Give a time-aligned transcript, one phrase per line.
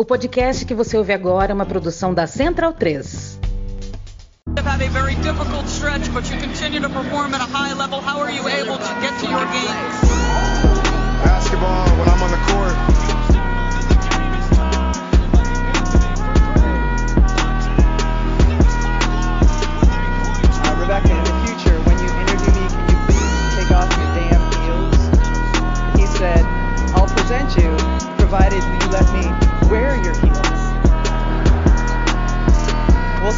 [0.00, 3.40] O podcast que você ouve agora é uma produção da Central 3.
[4.64, 8.00] had a very difficult stretch, but you continue to perform at a high level.
[8.00, 9.94] How are you able to get to your games?
[11.24, 12.98] Basketball, when I'm on the court,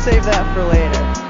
[0.05, 1.21] save that for later.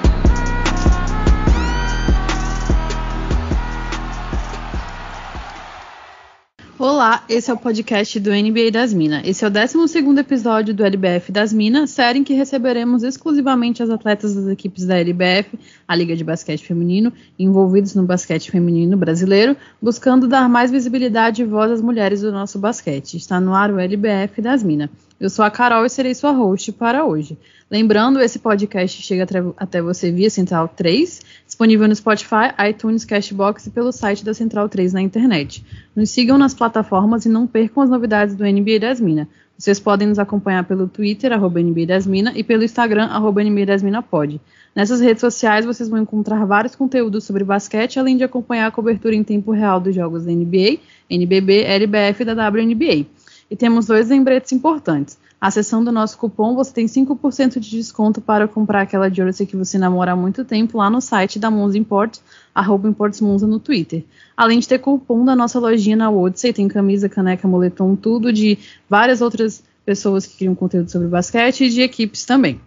[6.78, 9.22] Olá, esse é o podcast do NBA das Minas.
[9.26, 9.76] Esse é o 12
[10.18, 14.96] episódio do LBF das Minas, série em que receberemos exclusivamente as atletas das equipes da
[14.96, 21.42] LBF, a Liga de Basquete Feminino, envolvidos no basquete feminino brasileiro, buscando dar mais visibilidade
[21.42, 23.16] e voz às mulheres do nosso basquete.
[23.16, 24.90] Está no ar o LBF das Minas.
[25.20, 27.36] Eu sou a Carol e serei sua host para hoje.
[27.70, 29.26] Lembrando, esse podcast chega
[29.58, 34.66] até você via Central 3, disponível no Spotify, iTunes, Cashbox e pelo site da Central
[34.66, 35.62] 3 na internet.
[35.94, 39.26] Nos sigam nas plataformas e não percam as novidades do NBA das Minas.
[39.58, 43.66] Vocês podem nos acompanhar pelo Twitter, arroba NBA das Minas, e pelo Instagram, arroba NBA
[43.66, 44.40] das Minas pode.
[44.74, 49.14] Nessas redes sociais vocês vão encontrar vários conteúdos sobre basquete, além de acompanhar a cobertura
[49.14, 50.78] em tempo real dos jogos da NBA,
[51.10, 53.06] NBB, LBF e da WNBA.
[53.50, 55.18] E temos dois lembretes importantes.
[55.40, 59.78] Acessando o nosso cupom, você tem 5% de desconto para comprar aquela jersey que você
[59.78, 62.22] namora há muito tempo lá no site da Monza Imports,
[62.54, 64.04] arroba Imports Monza no Twitter.
[64.36, 68.58] Além de ter cupom da nossa lojinha na Odyssey, tem camisa, caneca, moletom, tudo de
[68.88, 72.60] várias outras pessoas que criam conteúdo sobre basquete e de equipes também.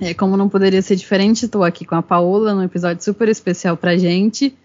[0.00, 3.76] É, como não poderia ser diferente, estou aqui com a Paola num episódio super especial
[3.76, 4.56] pra gente.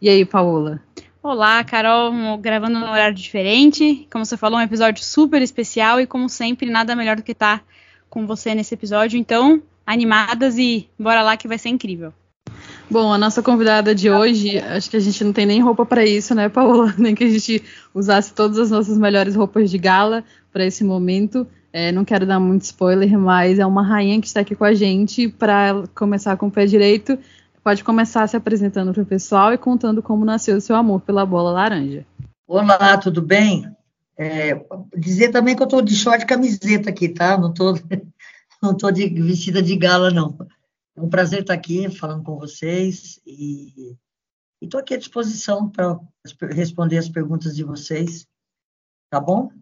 [0.00, 0.82] E aí, Paola?
[1.24, 4.08] Olá, Carol, gravando num horário diferente.
[4.10, 7.62] Como você falou, um episódio super especial e, como sempre, nada melhor do que estar
[8.10, 9.16] com você nesse episódio.
[9.16, 12.12] Então, animadas e bora lá que vai ser incrível.
[12.90, 16.04] Bom, a nossa convidada de hoje, acho que a gente não tem nem roupa para
[16.04, 16.92] isso, né, Paola?
[16.98, 17.62] Nem que a gente
[17.94, 21.46] usasse todas as nossas melhores roupas de gala para esse momento.
[21.72, 24.74] É, não quero dar muito spoiler, mas é uma rainha que está aqui com a
[24.74, 27.16] gente para começar com o pé direito.
[27.62, 31.24] Pode começar se apresentando para o pessoal e contando como nasceu o seu amor pela
[31.24, 32.04] bola laranja.
[32.44, 33.72] Olá, tudo bem?
[34.18, 34.60] É,
[34.96, 37.38] dizer também que eu estou de short e camiseta aqui, tá?
[37.38, 37.74] Não estou
[38.60, 40.36] não tô de, vestida de gala, não.
[40.96, 43.96] É um prazer estar aqui falando com vocês e
[44.60, 46.00] estou aqui à disposição para
[46.50, 48.26] responder as perguntas de vocês,
[49.08, 49.52] tá bom?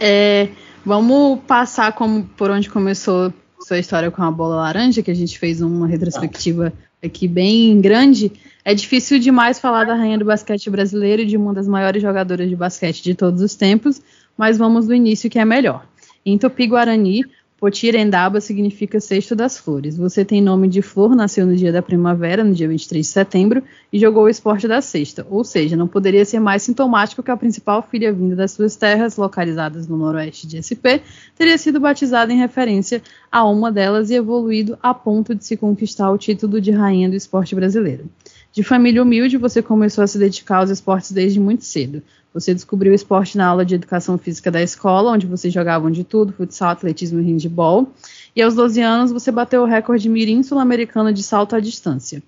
[0.00, 0.48] É,
[0.84, 5.38] vamos passar como por onde começou sua história com a bola laranja, que a gente
[5.38, 6.72] fez uma retrospectiva
[7.02, 8.32] aqui bem grande,
[8.64, 12.48] é difícil demais falar da rainha do basquete brasileiro e de uma das maiores jogadoras
[12.48, 14.00] de basquete de todos os tempos,
[14.36, 15.86] mas vamos do início que é melhor.
[16.24, 17.24] Em Tupi-Guarani,
[17.60, 19.94] Potirendaba significa cesto das flores.
[19.94, 23.62] Você tem nome de flor, nasceu no dia da primavera, no dia 23 de setembro,
[23.92, 25.26] e jogou o esporte da cesta.
[25.28, 29.18] Ou seja, não poderia ser mais sintomático que a principal filha vinda das suas terras,
[29.18, 31.04] localizadas no noroeste de SP,
[31.36, 36.10] teria sido batizada em referência a uma delas e evoluído a ponto de se conquistar
[36.10, 38.08] o título de rainha do esporte brasileiro.
[38.52, 42.02] De família humilde, você começou a se dedicar aos esportes desde muito cedo.
[42.32, 46.04] Você descobriu o esporte na aula de educação física da escola, onde vocês jogavam de
[46.04, 47.88] tudo, futsal, atletismo e handball.
[48.34, 52.22] E aos 12 anos você bateu o recorde mirim sul-americano de salto à distância.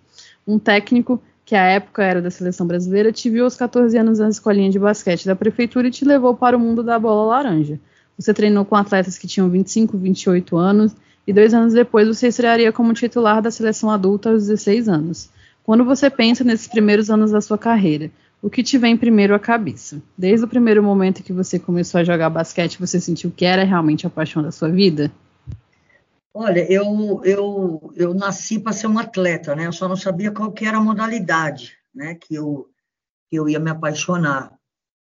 [0.46, 4.28] Um técnico que à época era da seleção brasileira te viu aos 14 anos na
[4.28, 7.78] escolinha de basquete da prefeitura e te levou para o mundo da bola laranja.
[8.18, 10.92] Você treinou com atletas que tinham 25, 28 anos
[11.26, 15.30] e dois anos depois você estrearia como titular da seleção adulta aos 16 anos.
[15.62, 18.10] Quando você pensa nesses primeiros anos da sua carreira,
[18.42, 20.02] o que te vem primeiro à cabeça?
[20.18, 24.04] Desde o primeiro momento que você começou a jogar basquete, você sentiu que era realmente
[24.04, 25.12] a paixão da sua vida?
[26.34, 29.66] Olha, eu, eu, eu nasci para ser um atleta, né?
[29.66, 32.16] Eu só não sabia qual que era a modalidade, né?
[32.16, 32.68] Que eu,
[33.30, 34.52] que eu ia me apaixonar.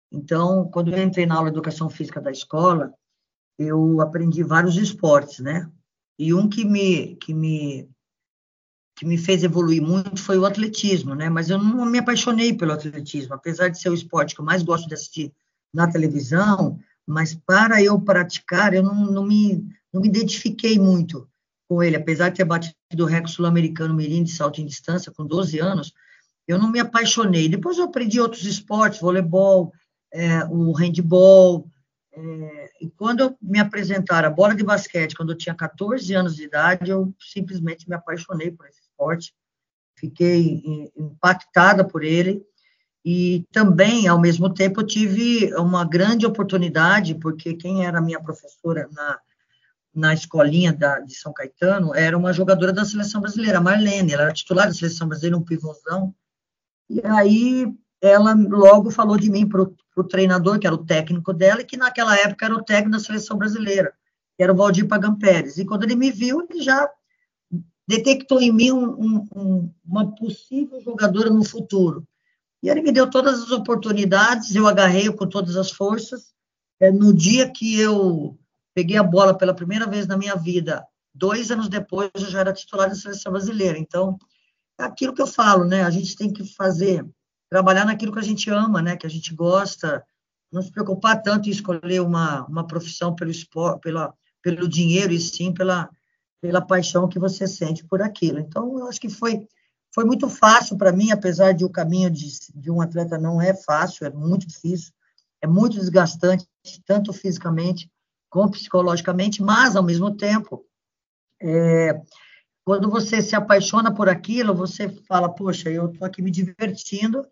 [0.09, 2.93] Então, quando eu entrei na aula de educação física da escola,
[3.59, 5.69] eu aprendi vários esportes, né?
[6.17, 7.89] E um que me, que me
[8.97, 11.29] que me fez evoluir muito foi o atletismo, né?
[11.29, 14.63] Mas eu não me apaixonei pelo atletismo, apesar de ser o esporte que eu mais
[14.63, 15.31] gosto de assistir
[15.71, 19.63] na televisão, mas para eu praticar, eu não, não me,
[19.93, 21.29] não me identifiquei muito
[21.69, 25.27] com ele, apesar de ter batido o recorde sul-americano mirim de salto em distância com
[25.27, 25.93] 12 anos,
[26.47, 27.47] eu não me apaixonei.
[27.47, 29.71] Depois eu aprendi outros esportes, voleibol,
[30.11, 31.69] é, o handball,
[32.13, 36.45] é, e quando me apresentaram a bola de basquete, quando eu tinha 14 anos de
[36.45, 39.33] idade, eu simplesmente me apaixonei por esse esporte,
[39.95, 42.43] fiquei impactada por ele
[43.05, 49.19] E também, ao mesmo tempo, tive uma grande oportunidade, porque quem era minha professora na,
[49.95, 54.33] na escolinha da, de São Caetano era uma jogadora da seleção brasileira, Marlene, ela era
[54.33, 56.13] titular da seleção brasileira, um pivôzão.
[56.89, 61.61] E aí ela logo falou de mim para o treinador, que era o técnico dela,
[61.61, 63.93] e que naquela época era o técnico da seleção brasileira,
[64.35, 65.57] que era o Valdir Pagan Pérez.
[65.57, 66.89] E quando ele me viu, ele já
[67.87, 72.05] detectou em mim um, um, uma possível jogadora no futuro.
[72.61, 76.33] E ele me deu todas as oportunidades, eu agarrei com todas as forças.
[76.79, 78.37] É, no dia que eu
[78.75, 82.53] peguei a bola pela primeira vez na minha vida, dois anos depois eu já era
[82.53, 83.77] titular da seleção brasileira.
[83.77, 84.17] Então,
[84.79, 85.83] é aquilo que eu falo, né?
[85.83, 87.05] A gente tem que fazer,
[87.49, 88.97] trabalhar naquilo que a gente ama, né?
[88.97, 90.03] Que a gente gosta,
[90.51, 95.19] não se preocupar tanto em escolher uma, uma profissão pelo esporte, pela, pelo dinheiro e
[95.19, 95.89] sim pela,
[96.41, 98.39] pela paixão que você sente por aquilo.
[98.39, 99.47] Então, eu acho que foi
[99.93, 103.55] foi muito fácil para mim, apesar de o caminho de, de um atleta não é
[103.55, 104.93] fácil, é muito difícil,
[105.41, 106.47] é muito desgastante,
[106.85, 107.91] tanto fisicamente
[108.29, 110.63] como psicologicamente, mas, ao mesmo tempo,
[111.41, 111.99] é,
[112.63, 117.25] quando você se apaixona por aquilo, você fala, poxa, eu estou aqui me divertindo,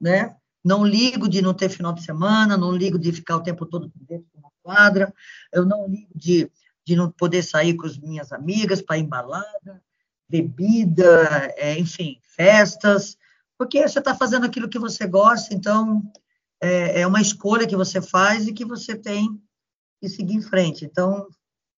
[0.00, 0.36] né?
[0.62, 3.90] Não ligo de não ter final de semana, não ligo de ficar o tempo todo
[3.94, 5.14] dentro de uma quadra,
[5.52, 6.50] eu não ligo de,
[6.90, 9.80] de não poder sair com as minhas amigas para embalada,
[10.28, 13.16] bebida, é, enfim, festas,
[13.56, 16.02] porque você está fazendo aquilo que você gosta, então
[16.60, 19.40] é, é, uma escolha que você faz e que você tem
[20.00, 20.84] que seguir em frente.
[20.84, 21.28] Então,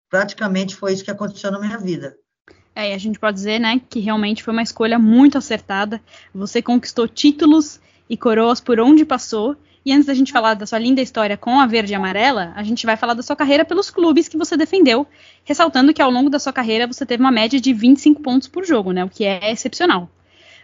[0.09, 2.17] praticamente foi isso que aconteceu na minha vida.
[2.75, 6.00] É, e a gente pode dizer, né, que realmente foi uma escolha muito acertada.
[6.35, 7.79] Você conquistou títulos
[8.09, 11.58] e coroas por onde passou, e antes da gente falar da sua linda história com
[11.58, 14.56] a verde e amarela, a gente vai falar da sua carreira pelos clubes que você
[14.56, 15.06] defendeu,
[15.44, 18.64] ressaltando que ao longo da sua carreira você teve uma média de 25 pontos por
[18.64, 19.05] jogo, né?
[19.05, 20.08] O que é excepcional.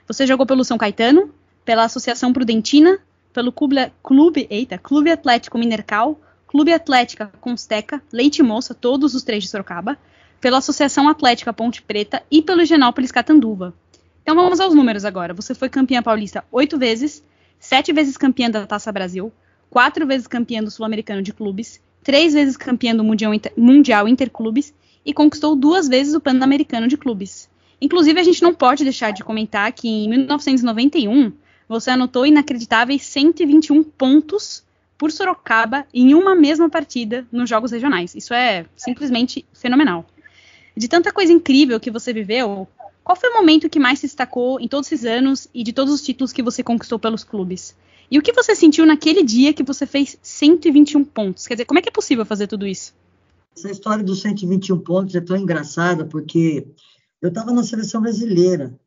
[0.06, 1.34] Você jogou pelo São Caetano,
[1.64, 2.98] pela Associação Prudentina,
[3.32, 9.44] pelo Clube, Clube, eita, Clube Atlético Minercal, Clube Atlética Consteca, Leite Moça, todos os três
[9.44, 9.98] de Sorocaba,
[10.40, 13.74] pela Associação Atlética Ponte Preta e pelo Genópolis Catanduva.
[14.22, 15.34] Então vamos aos números agora.
[15.34, 17.22] Você foi campeã paulista oito vezes,
[17.58, 19.32] sete vezes campeã da Taça Brasil,
[19.70, 24.72] quatro vezes campeã do Sul-Americano de Clubes, três vezes campeã do Mundial, Inter, Mundial Interclubes
[25.04, 27.48] e conquistou duas vezes o Pan-Americano de Clubes.
[27.80, 31.32] Inclusive, a gente não pode deixar de comentar que em 1991
[31.68, 34.64] você anotou inacreditáveis 121 pontos
[34.96, 38.14] por Sorocaba em uma mesma partida nos Jogos Regionais.
[38.14, 40.04] Isso é simplesmente fenomenal.
[40.76, 42.66] De tanta coisa incrível que você viveu,
[43.08, 45.94] qual foi o momento que mais se destacou em todos esses anos e de todos
[45.94, 47.74] os títulos que você conquistou pelos clubes?
[48.10, 51.46] E o que você sentiu naquele dia que você fez 121 pontos?
[51.46, 52.94] Quer dizer, como é que é possível fazer tudo isso?
[53.56, 56.68] Essa história dos 121 pontos é tão engraçada, porque
[57.22, 58.78] eu estava na seleção brasileira,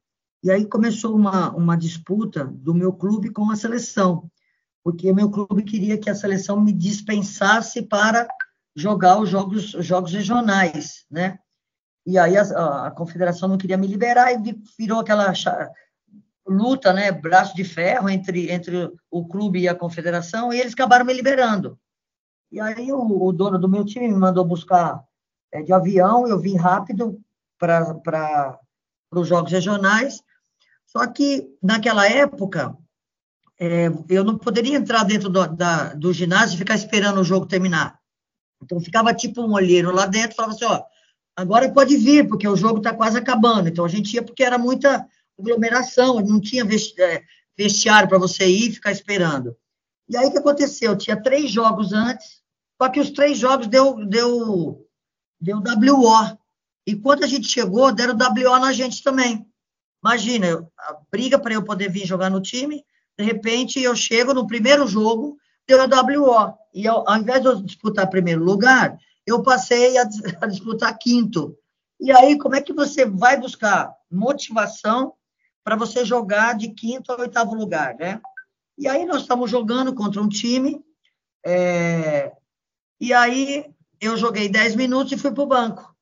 [0.44, 4.30] e aí começou uma, uma disputa do meu clube com a seleção,
[4.84, 8.28] porque meu clube queria que a seleção me dispensasse para
[8.76, 11.40] jogar os jogos, os jogos regionais, né?
[12.06, 15.34] E aí a, a, confederação não queria me liberar e virou aquela
[16.48, 21.06] luta, né, braço de ferro entre, entre o clube e a confederação, e eles acabaram
[21.06, 21.80] me liberando.
[22.52, 25.04] E aí o, o dono do meu time me mandou buscar
[25.52, 27.20] é, de avião, eu vim rápido
[27.58, 28.60] para
[29.12, 30.22] os jogos regionais,
[30.86, 32.76] só que naquela época
[33.60, 37.46] é, eu não poderia entrar dentro do, da, do ginásio e ficar esperando o jogo
[37.46, 38.00] terminar.
[38.62, 40.84] Então ficava tipo um olheiro lá dentro, falava assim, ó,
[41.36, 43.70] Agora pode vir, porque o jogo está quase acabando.
[43.70, 45.06] Então a gente ia porque era muita
[45.40, 47.24] aglomeração, não tinha é,
[47.58, 49.56] vestiário para você ir e ficar esperando.
[50.08, 50.96] E aí o que aconteceu?
[50.96, 52.42] Tinha três jogos antes,
[52.82, 54.86] só que os três jogos deu, deu,
[55.40, 56.38] deu WO.
[56.86, 59.46] E quando a gente chegou, deram WO na gente também.
[60.04, 62.84] Imagina, a briga para eu poder vir jogar no time,
[63.18, 66.54] de repente eu chego no primeiro jogo, deu WO.
[66.74, 70.04] E eu, ao invés de eu disputar primeiro lugar, eu passei a,
[70.42, 71.58] a disputar quinto.
[72.00, 75.14] E aí, como é que você vai buscar motivação
[75.64, 78.20] para você jogar de quinto a oitavo lugar, né?
[78.78, 80.84] E aí nós estamos jogando contra um time,
[81.46, 82.32] é,
[83.00, 83.66] e aí
[84.00, 85.96] eu joguei 10 minutos e fui para o banco.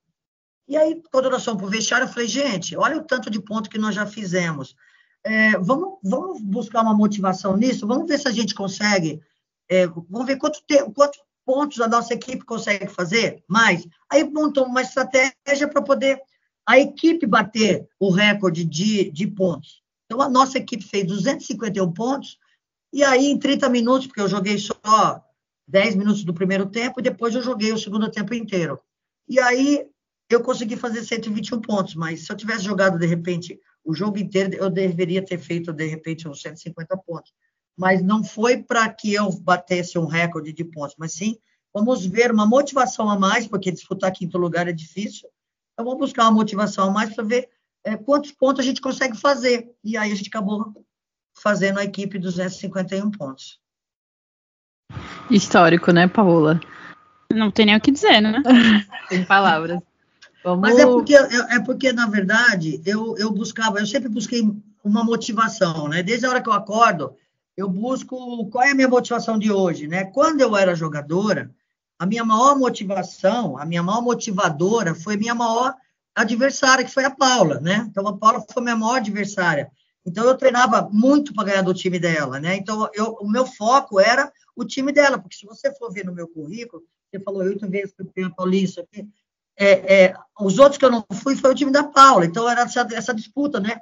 [0.66, 3.40] E aí, quando nós fomos para o vestiário, eu falei, gente, olha o tanto de
[3.40, 4.74] ponto que nós já fizemos.
[5.22, 9.20] É, vamos, vamos buscar uma motivação nisso, vamos ver se a gente consegue,
[9.68, 11.18] é, vamos ver quanto, tempo, quanto
[11.50, 13.42] pontos a nossa equipe consegue fazer?
[13.48, 13.84] Mais.
[14.08, 16.22] Aí montou uma estratégia para poder
[16.64, 19.82] a equipe bater o recorde de, de pontos.
[20.06, 22.38] Então, a nossa equipe fez 251 pontos,
[22.92, 25.20] e aí em 30 minutos, porque eu joguei só
[25.66, 28.78] 10 minutos do primeiro tempo, e depois eu joguei o segundo tempo inteiro.
[29.28, 29.88] E aí
[30.28, 34.54] eu consegui fazer 121 pontos, mas se eu tivesse jogado, de repente, o jogo inteiro,
[34.54, 37.32] eu deveria ter feito, de repente, uns 150 pontos.
[37.80, 41.38] Mas não foi para que eu batesse um recorde de pontos, mas sim
[41.72, 45.26] vamos ver uma motivação a mais, porque disputar quinto lugar é difícil.
[45.72, 47.48] Então vamos buscar uma motivação a mais para ver
[47.82, 49.70] é, quantos pontos a gente consegue fazer.
[49.82, 50.84] E aí a gente acabou
[51.32, 53.58] fazendo a equipe 251 pontos.
[55.30, 56.60] Histórico, né, Paola?
[57.32, 58.42] Não tem nem o que dizer, né?
[59.08, 59.80] Sem palavras.
[60.44, 60.60] Vamos...
[60.60, 64.42] Mas é porque, é, é porque, na verdade, eu, eu buscava, eu sempre busquei
[64.84, 66.02] uma motivação, né?
[66.02, 67.16] Desde a hora que eu acordo,
[67.60, 70.04] eu busco qual é a minha motivação de hoje, né?
[70.04, 71.54] Quando eu era jogadora,
[71.98, 75.74] a minha maior motivação, a minha maior motivadora foi minha maior
[76.14, 77.86] adversária, que foi a Paula, né?
[77.90, 79.70] Então, a Paula foi minha maior adversária.
[80.06, 82.56] Então, eu treinava muito para ganhar do time dela, né?
[82.56, 86.14] Então, eu, o meu foco era o time dela, porque se você for ver no
[86.14, 88.88] meu currículo, você falou oito vezes campeã paulista,
[89.58, 92.62] é, é, os outros que eu não fui foi o time da Paula, então era
[92.62, 93.78] essa, essa disputa, né?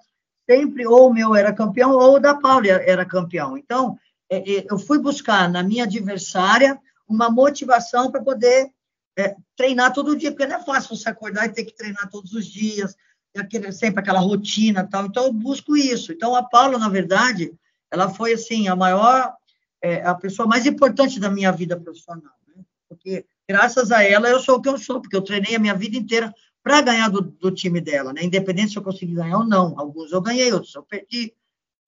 [0.50, 3.56] Sempre ou o meu era campeão ou o da Paula era campeão.
[3.58, 3.98] Então,
[4.30, 8.70] é, é eu fui buscar na minha adversária uma motivação para poder
[9.18, 12.32] é, treinar todo dia, porque não é fácil você acordar e ter que treinar todos
[12.32, 12.94] os dias,
[13.36, 15.06] aquele, sempre aquela rotina tal.
[15.06, 16.12] Então, eu busco isso.
[16.12, 17.52] Então, a Paula, na verdade,
[17.90, 19.34] ela foi, assim, a maior,
[19.82, 22.62] é, a pessoa mais importante da minha vida profissional, né?
[22.88, 25.74] Porque, graças a ela, eu sou o que eu sou, porque eu treinei a minha
[25.74, 26.32] vida inteira
[26.68, 28.22] para ganhar do, do, time dela, né?
[28.22, 29.80] Independente se eu consegui ganhar ou não.
[29.80, 31.34] Alguns eu ganhei, outros eu perdi.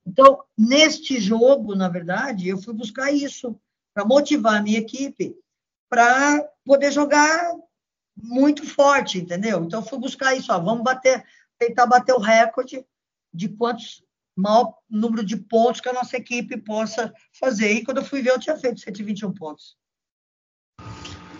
[0.07, 3.55] Então, neste jogo, na verdade, eu fui buscar isso,
[3.93, 5.37] para motivar a minha equipe
[5.87, 7.53] para poder jogar
[8.17, 9.63] muito forte, entendeu?
[9.63, 11.27] Então, fui buscar isso, ó, vamos bater,
[11.59, 12.83] tentar bater o recorde
[13.35, 14.03] de quantos
[14.35, 17.71] maior número de pontos que a nossa equipe possa fazer.
[17.71, 19.77] E quando eu fui ver, eu tinha feito 121 pontos.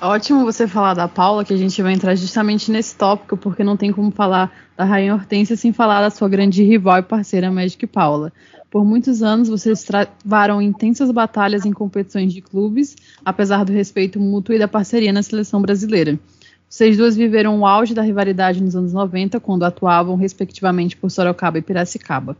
[0.03, 3.77] Ótimo você falar da Paula, que a gente vai entrar justamente nesse tópico, porque não
[3.77, 7.87] tem como falar da Rainha Hortência sem falar da sua grande rival e parceira Magic
[7.87, 8.33] Paula.
[8.71, 14.55] Por muitos anos, vocês travaram intensas batalhas em competições de clubes, apesar do respeito mútuo
[14.55, 16.19] e da parceria na seleção brasileira.
[16.67, 21.59] Vocês duas viveram o auge da rivalidade nos anos 90, quando atuavam, respectivamente, por Sorocaba
[21.59, 22.37] e Piracicaba.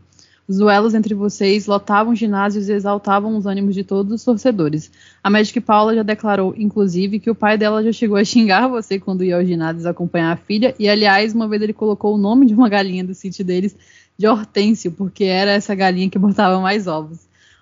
[0.51, 4.91] Os duelos entre vocês lotavam ginásios e exaltavam os ânimos de todos os torcedores.
[5.23, 8.99] A Magic Paula já declarou, inclusive, que o pai dela já chegou a xingar você
[8.99, 12.45] quando ia aos ginásios acompanhar a filha, e aliás, uma vez ele colocou o nome
[12.45, 13.73] de uma galinha do sítio deles
[14.17, 17.19] de Hortêncio, porque era essa galinha que botava mais ovos.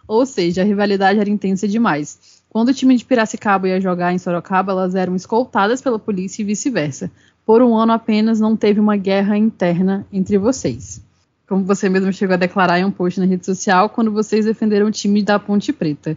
[0.07, 2.41] Ou seja, a rivalidade era intensa demais.
[2.49, 6.45] Quando o time de Piracicaba ia jogar em Sorocaba, elas eram escoltadas pela polícia e
[6.45, 7.11] vice-versa.
[7.45, 11.07] Por um ano apenas não teve uma guerra interna entre vocês.
[11.49, 14.85] Como você mesmo chegou a declarar em um post na rede social, quando vocês defenderam
[14.85, 16.15] o time da Ponte Preta.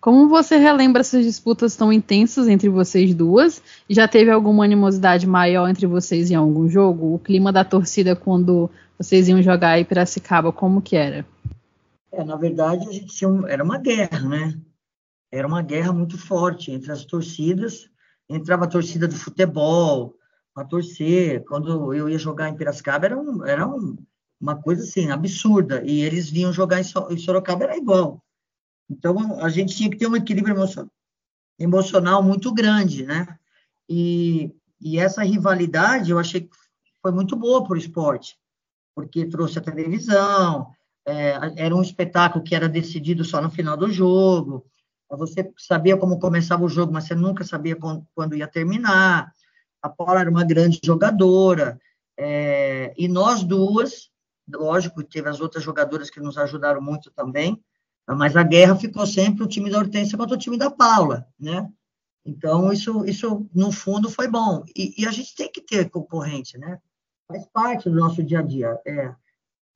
[0.00, 3.60] Como você relembra essas disputas tão intensas entre vocês duas?
[3.90, 7.12] Já teve alguma animosidade maior entre vocês em algum jogo?
[7.12, 11.26] O clima da torcida quando vocês iam jogar em Piracicaba, como que era?
[12.12, 14.54] É, na verdade, a gente tinha um, era uma guerra, né?
[15.32, 17.90] Era uma guerra muito forte entre as torcidas.
[18.30, 20.14] Entrava a torcida do futebol
[20.54, 21.44] a torcer.
[21.48, 23.96] Quando eu ia jogar em Piracicaba, era, um, era um,
[24.40, 25.82] uma coisa assim, absurda.
[25.84, 28.22] E eles vinham jogar em Sorocaba, era igual.
[28.90, 30.56] Então, a gente tinha que ter um equilíbrio
[31.58, 33.38] emocional, muito grande, né?
[33.88, 36.50] E, e essa rivalidade eu achei que
[37.02, 38.38] foi muito boa para o esporte
[38.98, 40.72] porque trouxe a televisão,
[41.06, 44.66] é, era um espetáculo que era decidido só no final do jogo,
[45.08, 47.78] você sabia como começava o jogo, mas você nunca sabia
[48.12, 49.32] quando ia terminar.
[49.80, 51.80] A Paula era uma grande jogadora,
[52.18, 54.10] é, e nós duas,
[54.54, 57.62] lógico, teve as outras jogadoras que nos ajudaram muito também,
[58.06, 61.70] mas a guerra ficou sempre o time da Hortência contra o time da Paula, né?
[62.24, 64.64] Então, isso, isso no fundo, foi bom.
[64.76, 66.78] E, e a gente tem que ter concorrente, né?
[67.28, 68.80] faz parte do nosso dia a dia.
[68.86, 69.14] É,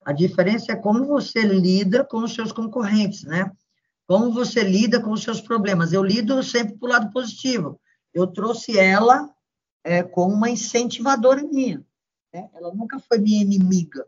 [0.05, 3.53] a diferença é como você lida com os seus concorrentes, né?
[4.07, 5.93] Como você lida com os seus problemas.
[5.93, 7.79] Eu lido sempre para o lado positivo.
[8.13, 9.31] Eu trouxe ela
[9.85, 11.85] é, como uma incentivadora minha.
[12.33, 12.49] Né?
[12.55, 14.07] Ela nunca foi minha inimiga.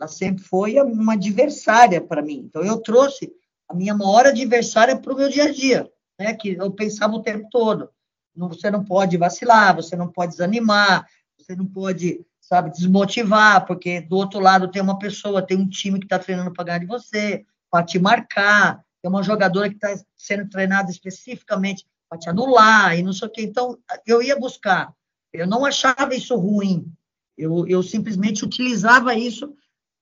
[0.00, 2.46] Ela sempre foi uma adversária para mim.
[2.48, 3.30] Então, eu trouxe
[3.68, 6.32] a minha maior adversária para o meu dia a dia, né?
[6.32, 7.90] que eu pensava o tempo todo.
[8.34, 11.06] Você não pode vacilar, você não pode desanimar,
[11.38, 16.00] você não pode sabe, desmotivar, porque do outro lado tem uma pessoa, tem um time
[16.00, 19.94] que está treinando para ganhar de você, para te marcar, tem uma jogadora que está
[20.16, 23.42] sendo treinada especificamente para te anular e não sei o quê.
[23.42, 24.92] Então, eu ia buscar.
[25.32, 26.92] Eu não achava isso ruim.
[27.38, 29.54] Eu, eu simplesmente utilizava isso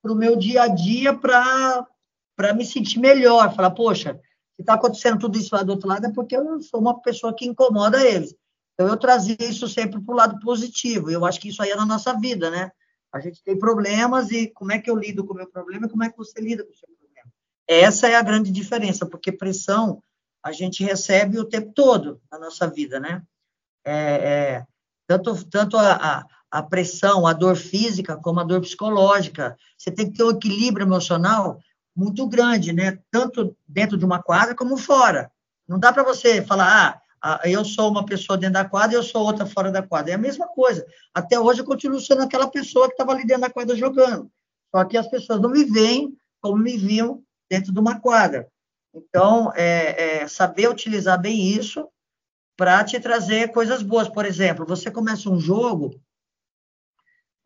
[0.03, 3.55] para o meu dia a dia para me sentir melhor.
[3.55, 4.21] Falar, poxa,
[4.57, 7.35] se está acontecendo tudo isso lá do outro lado é porque eu sou uma pessoa
[7.35, 8.35] que incomoda eles.
[8.75, 11.11] Então, eu trazia isso sempre para o lado positivo.
[11.11, 12.71] Eu acho que isso aí é na nossa vida, né?
[13.13, 15.89] A gente tem problemas e como é que eu lido com o meu problema e
[15.89, 17.31] como é que você lida com o seu problema.
[17.67, 20.03] Essa é a grande diferença, porque pressão
[20.45, 23.23] a gente recebe o tempo todo na nossa vida, né?
[23.85, 24.67] É, é,
[25.07, 29.57] tanto tanto a, a, a, pressão, a dor física, como a dor psicológica.
[29.77, 31.59] Você tem que ter um equilíbrio emocional
[31.95, 32.99] muito grande, né?
[33.11, 35.31] Tanto dentro de uma quadra como fora.
[35.67, 39.03] Não dá para você falar, ah, eu sou uma pessoa dentro da quadra e eu
[39.03, 40.13] sou outra fora da quadra.
[40.13, 40.87] É a mesma coisa.
[41.13, 44.31] Até hoje eu continuo sendo aquela pessoa que estava ali dentro da quadra jogando.
[44.75, 48.49] Só que as pessoas não me veem como me viam dentro de uma quadra.
[48.95, 51.89] Então, é, é saber utilizar bem isso
[52.57, 54.09] para te trazer coisas boas.
[54.09, 56.01] Por exemplo, você começa um jogo,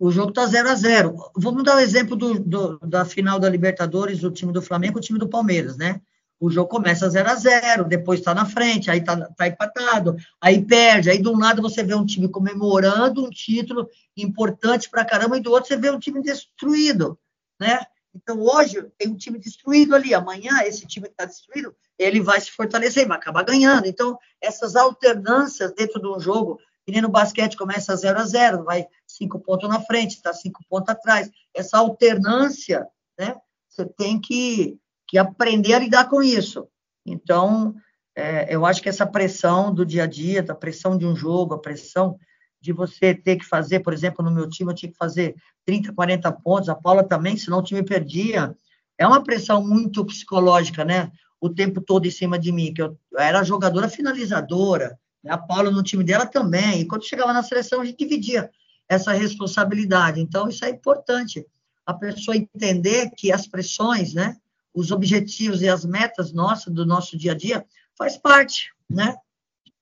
[0.03, 3.39] o jogo está 0 a 0 Vamos dar o um exemplo do, do, da final
[3.39, 6.01] da Libertadores, do time do Flamengo e o time do Palmeiras, né?
[6.41, 10.61] O jogo começa 0 a 0 depois está na frente, aí está tá empatado, aí
[10.61, 15.39] perde, aí de um lado você vê um time comemorando um título importante para caramba,
[15.39, 17.17] e do outro você vê um time destruído,
[17.61, 17.79] né?
[18.13, 20.13] Então, hoje, tem um time destruído ali.
[20.13, 23.87] Amanhã, esse time que está destruído, ele vai se fortalecer, vai acabar ganhando.
[23.87, 28.65] Então, essas alternâncias dentro de um jogo, que nem no basquete começa 0 a 0
[28.65, 31.31] vai cinco pontos na frente, está cinco pontos atrás.
[31.55, 32.87] Essa alternância,
[33.19, 33.37] né?
[33.69, 34.79] Você tem que,
[35.09, 36.69] que aprender a lidar com isso.
[37.07, 37.75] Então,
[38.15, 41.55] é, eu acho que essa pressão do dia a dia, da pressão de um jogo,
[41.55, 42.19] a pressão
[42.61, 45.93] de você ter que fazer, por exemplo, no meu time eu tinha que fazer 30,
[45.93, 48.57] 40 pontos, a Paula também, senão o time perdia.
[48.97, 51.11] É uma pressão muito psicológica, né?
[51.41, 55.33] O tempo todo em cima de mim, que eu, era jogadora finalizadora, né?
[55.33, 58.51] a Paula no time dela também, e quando chegava na seleção a gente dividia
[58.93, 60.21] essa responsabilidade.
[60.21, 61.47] Então, isso é importante,
[61.87, 64.37] a pessoa entender que as pressões, né?
[64.75, 67.65] Os objetivos e as metas nossas, do nosso dia a dia,
[67.97, 69.17] faz parte, né?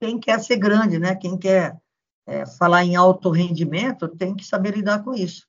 [0.01, 1.15] Quem quer ser grande, né?
[1.15, 1.77] Quem quer
[2.27, 5.47] é, falar em alto rendimento, tem que saber lidar com isso.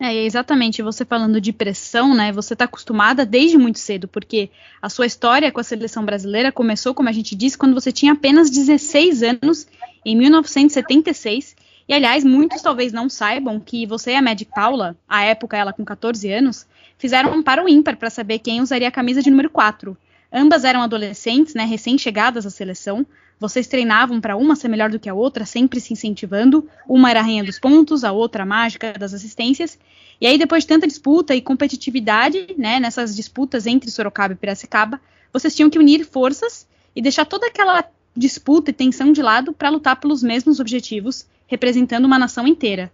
[0.00, 0.82] É, exatamente.
[0.82, 2.32] Você falando de pressão, né?
[2.32, 4.50] Você está acostumada desde muito cedo, porque
[4.80, 8.12] a sua história com a seleção brasileira começou, como a gente disse, quando você tinha
[8.12, 9.66] apenas 16 anos,
[10.04, 11.56] em 1976.
[11.88, 15.72] E, aliás, muitos talvez não saibam que você e a Magic Paula, à época ela
[15.72, 16.66] com 14 anos,
[16.98, 19.96] fizeram um para o ímpar para saber quem usaria a camisa de número 4.
[20.32, 23.06] Ambas eram adolescentes, né, recém-chegadas à seleção,
[23.38, 26.66] vocês treinavam para uma ser melhor do que a outra, sempre se incentivando.
[26.88, 29.78] Uma era a rainha dos pontos, a outra a mágica das assistências.
[30.18, 34.98] E aí, depois de tanta disputa e competitividade, né, nessas disputas entre Sorocaba e Piracicaba,
[35.32, 37.84] vocês tinham que unir forças e deixar toda aquela
[38.16, 42.92] disputa e tensão de lado para lutar pelos mesmos objetivos, representando uma nação inteira.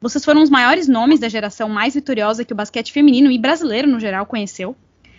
[0.00, 3.88] Vocês foram os maiores nomes da geração mais vitoriosa que o basquete feminino e brasileiro
[3.88, 4.76] no geral conheceu.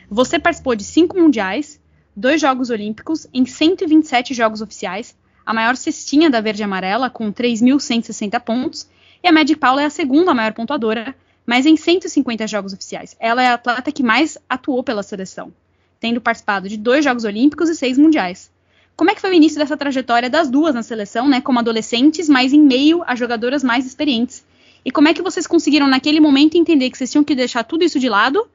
[0.09, 1.79] Você participou de cinco mundiais,
[2.15, 5.15] dois Jogos Olímpicos em 127 jogos oficiais,
[5.45, 8.87] a maior cestinha da verde amarela, com 3.160 pontos,
[9.23, 11.15] e a Magic Paula é a segunda maior pontuadora,
[11.45, 13.15] mas em 150 jogos oficiais.
[13.19, 15.53] Ela é a atleta que mais atuou pela seleção,
[15.99, 18.51] tendo participado de dois Jogos Olímpicos e seis Mundiais.
[18.95, 22.29] Como é que foi o início dessa trajetória das duas na seleção, né, como adolescentes,
[22.29, 24.45] mas em meio a jogadoras mais experientes?
[24.85, 27.83] E como é que vocês conseguiram naquele momento entender que vocês tinham que deixar tudo
[27.83, 28.47] isso de lado,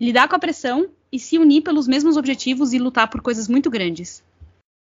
[0.00, 3.70] lidar com a pressão e se unir pelos mesmos objetivos e lutar por coisas muito
[3.70, 4.22] grandes?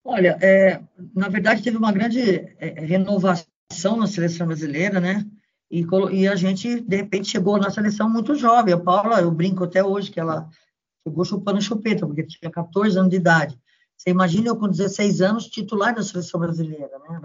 [0.03, 0.81] Olha, é,
[1.15, 2.21] na verdade teve uma grande
[2.59, 5.25] é, renovação na seleção brasileira, né?
[5.69, 8.73] E, e, a gente, de repente, chegou na seleção muito jovem.
[8.73, 10.49] A Paula, eu brinco até hoje que ela
[11.05, 13.59] chegou chupando chupeta, porque tinha 14 anos de idade.
[13.97, 17.19] Você imagina eu com 16 anos titular da seleção brasileira, né?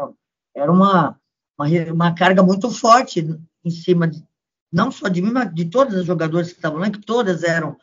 [0.54, 1.18] Era uma,
[1.58, 3.20] uma, uma carga muito forte
[3.64, 4.24] em cima de,
[4.72, 7.76] não só de mim, mas de todas as jogadoras que estavam lá, que todas eram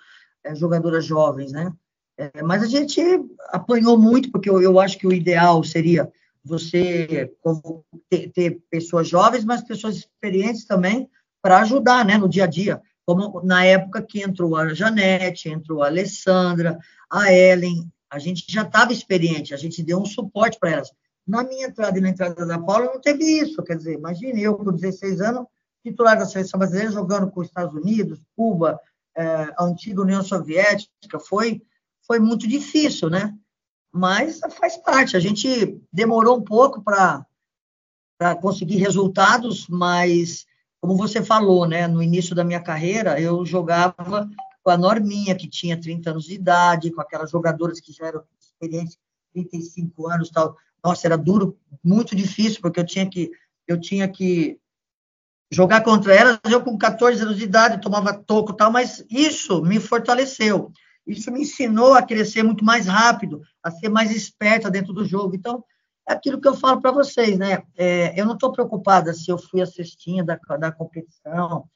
[0.44, 1.72] é, jogadoras jovens, né?
[2.18, 3.02] É, mas a gente
[3.50, 6.12] apanhou muito, porque eu, eu acho que o ideal seria
[6.44, 7.32] você
[8.10, 11.10] ter, ter, pessoas jovens, mas pessoas experientes também
[11.42, 12.82] para ajudar, né, no dia a dia.
[13.06, 16.78] Como na época que entrou a Janete, entrou a Alessandra,
[17.10, 20.92] a Ellen, a gente já estava experiente, a gente deu um suporte para elas.
[21.28, 24.56] Na minha entrada e na entrada da Paula não teve isso, quer dizer, imagine eu
[24.58, 25.46] com 16 anos,
[25.84, 28.80] titular da seleção brasileira, jogando com os Estados Unidos, Cuba,
[29.16, 29.26] é,
[29.58, 31.62] a antiga União Soviética, foi,
[32.06, 33.36] foi muito difícil, né?
[33.92, 37.26] Mas faz parte, a gente demorou um pouco para
[38.42, 40.46] conseguir resultados, mas,
[40.82, 44.30] como você falou, né, no início da minha carreira, eu jogava
[44.70, 48.24] com a Norminha, que tinha 30 anos de idade, com aquelas jogadoras que já eram
[48.40, 49.00] experientes,
[49.34, 50.56] 35 anos tal.
[50.84, 53.32] Nossa, era duro, muito difícil, porque eu tinha que,
[53.68, 54.60] eu tinha que
[55.52, 59.80] jogar contra elas, eu com 14 anos de idade tomava toco tal, mas isso me
[59.80, 60.72] fortaleceu.
[61.08, 65.36] Isso me ensinou a crescer muito mais rápido, a ser mais esperta dentro do jogo.
[65.36, 65.64] Então,
[66.08, 67.64] é aquilo que eu falo para vocês, né?
[67.76, 71.68] É, eu não estou preocupada se eu fui a cestinha da, da competição,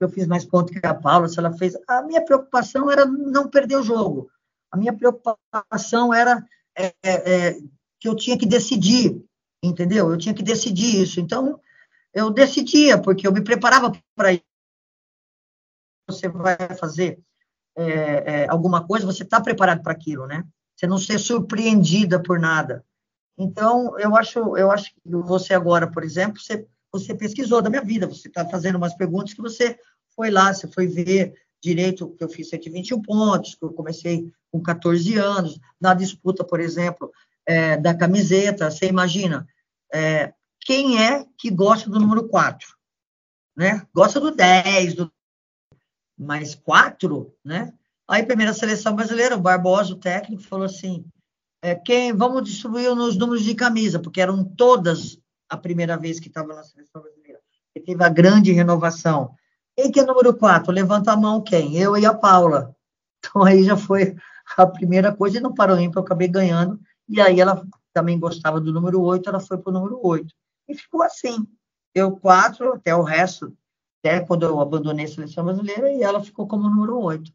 [0.00, 1.74] eu fiz mais pontos que a Paula, se ela fez.
[1.86, 4.30] A minha preocupação era não perder o jogo.
[4.70, 6.44] A minha preocupação era
[6.76, 7.60] é, é, é,
[7.98, 9.22] que eu tinha que decidir,
[9.62, 10.10] entendeu?
[10.10, 11.20] Eu tinha que decidir isso.
[11.20, 11.60] Então,
[12.14, 14.44] eu decidia, porque eu me preparava para isso.
[16.08, 17.20] Você vai fazer
[17.76, 20.44] é, é, alguma coisa, você está preparado para aquilo, né?
[20.74, 22.84] Você não ser surpreendida por nada.
[23.38, 27.84] Então, eu acho, eu acho que você agora, por exemplo, você, você pesquisou da minha
[27.84, 29.78] vida, você está fazendo umas perguntas que você
[30.14, 34.60] foi lá, você foi ver direito que eu fiz 121 pontos, que eu comecei com
[34.62, 37.12] 14 anos, na disputa, por exemplo,
[37.46, 39.46] é, da camiseta, você imagina,
[39.92, 42.76] é, quem é que gosta do número 4?
[43.56, 43.86] Né?
[43.94, 45.12] Gosta do 10, do...
[46.18, 47.72] mas 4, né?
[48.08, 51.04] Aí, primeira seleção brasileira, o Barbosa, o técnico, falou assim,
[51.62, 55.19] é, quem, vamos distribuir nos números de camisa, porque eram todas
[55.50, 57.40] a primeira vez que estava na seleção brasileira.
[57.74, 59.34] E teve a grande renovação.
[59.76, 60.72] Quem que é número 4?
[60.72, 61.76] Levanta a mão quem?
[61.76, 62.74] Eu e a Paula.
[63.18, 64.16] Então aí já foi
[64.56, 68.72] a primeira coisa, e no Paroímpa eu acabei ganhando, e aí ela também gostava do
[68.72, 70.32] número 8, ela foi para o número 8.
[70.68, 71.46] E ficou assim.
[71.94, 73.52] Eu quatro, até o resto,
[73.98, 77.32] até quando eu abandonei a seleção brasileira, e ela ficou como número 8.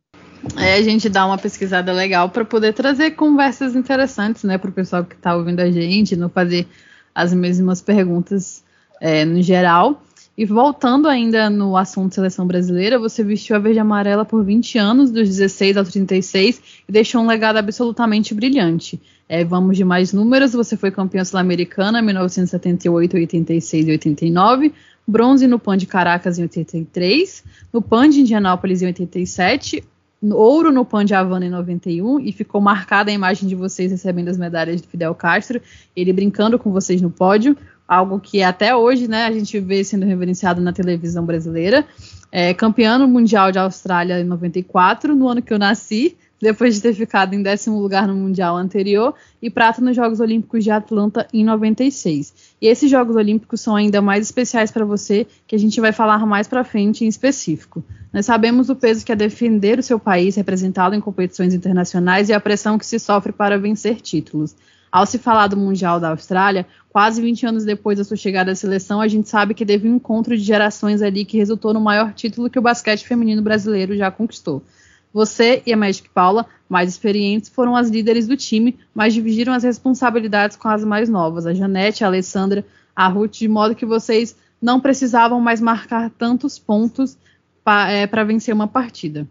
[0.57, 4.73] É, a gente dá uma pesquisada legal para poder trazer conversas interessantes, né, para o
[4.73, 6.67] pessoal que está ouvindo a gente, não fazer
[7.15, 8.61] as mesmas perguntas
[8.99, 10.03] é, no geral.
[10.37, 15.09] E voltando ainda no assunto seleção brasileira, você vestiu a verde amarela por 20 anos,
[15.09, 19.01] dos 16 aos 36, e deixou um legado absolutamente brilhante.
[19.29, 24.73] É, vamos de mais números, você foi campeã sul-americana em 1978, 86 e 89,
[25.07, 29.83] bronze no PAN de Caracas em 83, no PAN de Indianápolis em 87,
[30.31, 34.29] ouro no Pan de Havana em 91 e ficou marcada a imagem de vocês recebendo
[34.29, 35.61] as medalhas de Fidel Castro,
[35.95, 37.57] ele brincando com vocês no pódio,
[37.87, 41.85] algo que até hoje né, a gente vê sendo reverenciado na televisão brasileira.
[42.31, 46.93] É, campeão mundial de Austrália em 94, no ano que eu nasci, depois de ter
[46.93, 51.43] ficado em décimo lugar no Mundial anterior, e prata nos Jogos Olímpicos de Atlanta em
[51.43, 52.55] 96.
[52.61, 56.25] E esses Jogos Olímpicos são ainda mais especiais para você, que a gente vai falar
[56.25, 57.83] mais para frente em específico.
[58.15, 62.33] Nós sabemos o peso que é defender o seu país, representá-lo em competições internacionais e
[62.33, 64.55] a pressão que se sofre para vencer títulos.
[64.89, 68.55] Ao se falar do Mundial da Austrália, quase 20 anos depois da sua chegada à
[68.55, 72.13] seleção, a gente sabe que teve um encontro de gerações ali que resultou no maior
[72.13, 74.63] título que o basquete feminino brasileiro já conquistou.
[75.11, 79.63] Você e a Magic Paula, mais experientes, foram as líderes do time, mas dividiram as
[79.63, 84.37] responsabilidades com as mais novas, a Janete, a Alessandra, a Ruth, de modo que vocês
[84.61, 87.17] não precisavam mais marcar tantos pontos
[87.65, 89.27] para é, vencer uma partida.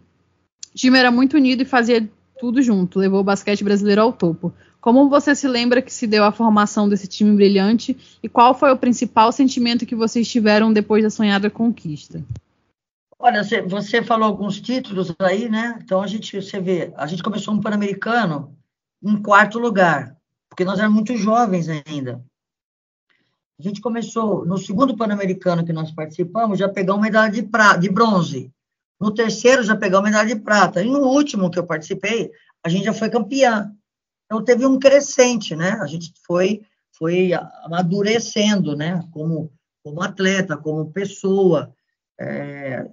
[0.73, 4.53] O time era muito unido e fazia tudo junto, levou o basquete brasileiro ao topo.
[4.81, 8.71] Como você se lembra que se deu a formação desse time brilhante e qual foi
[8.71, 12.21] o principal sentimento que vocês tiveram depois da sonhada conquista?
[13.17, 15.79] Olha, você falou alguns títulos aí, né?
[15.81, 18.53] Então a gente, você vê, a gente começou um Pan-Americano
[19.01, 20.15] em quarto lugar,
[20.49, 22.21] porque nós éramos muito jovens ainda.
[23.57, 27.89] A gente começou, no segundo Pan-Americano que nós participamos, já pegamos medalha de, pra, de
[27.89, 28.51] bronze.
[28.99, 30.81] No terceiro, já pegamos medalha de prata.
[30.83, 32.31] E no último que eu participei,
[32.63, 33.71] a gente já foi campeã.
[34.25, 35.77] Então, teve um crescente, né?
[35.81, 36.61] A gente foi,
[36.97, 37.31] foi
[37.63, 39.01] amadurecendo, né?
[39.11, 39.51] Como,
[39.83, 41.73] como atleta, como pessoa.
[42.19, 42.85] É,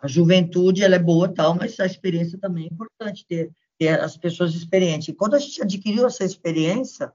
[0.00, 4.16] a juventude, ela é boa tal, mas a experiência também é importante ter, ter as
[4.16, 5.08] pessoas experientes.
[5.08, 7.10] E quando a gente adquiriu essa experiência,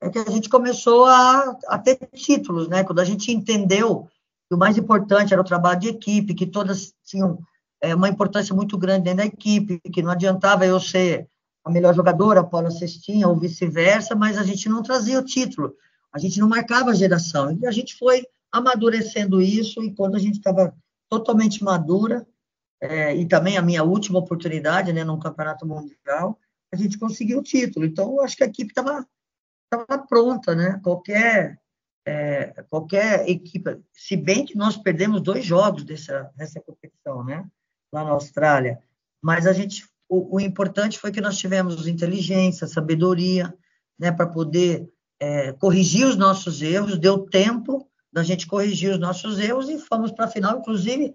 [0.00, 2.84] é que a gente começou a, a ter títulos, né?
[2.84, 4.08] Quando a gente entendeu
[4.48, 7.38] que o mais importante era o trabalho de equipe, que todas tinham
[7.80, 11.28] é, uma importância muito grande dentro da equipe, que não adiantava eu ser
[11.64, 15.74] a melhor jogadora, a Paula Cestinha, ou vice-versa, mas a gente não trazia o título,
[16.12, 17.58] a gente não marcava a geração.
[17.60, 20.72] E a gente foi amadurecendo isso, e quando a gente estava
[21.08, 22.26] totalmente madura,
[22.80, 26.38] é, e também a minha última oportunidade, né, no Campeonato Mundial,
[26.72, 27.84] a gente conseguiu o título.
[27.84, 29.06] Então, eu acho que a equipe estava
[29.72, 30.80] estava pronta, né?
[30.82, 31.58] Qualquer
[32.04, 37.44] é, qualquer equipe, se bem que nós perdemos dois jogos dessa dessa competição, né?
[37.92, 38.78] Lá na Austrália,
[39.20, 43.52] mas a gente o, o importante foi que nós tivemos inteligência, sabedoria,
[43.98, 44.12] né?
[44.12, 49.68] Para poder é, corrigir os nossos erros, deu tempo da gente corrigir os nossos erros
[49.68, 51.14] e fomos para a final, inclusive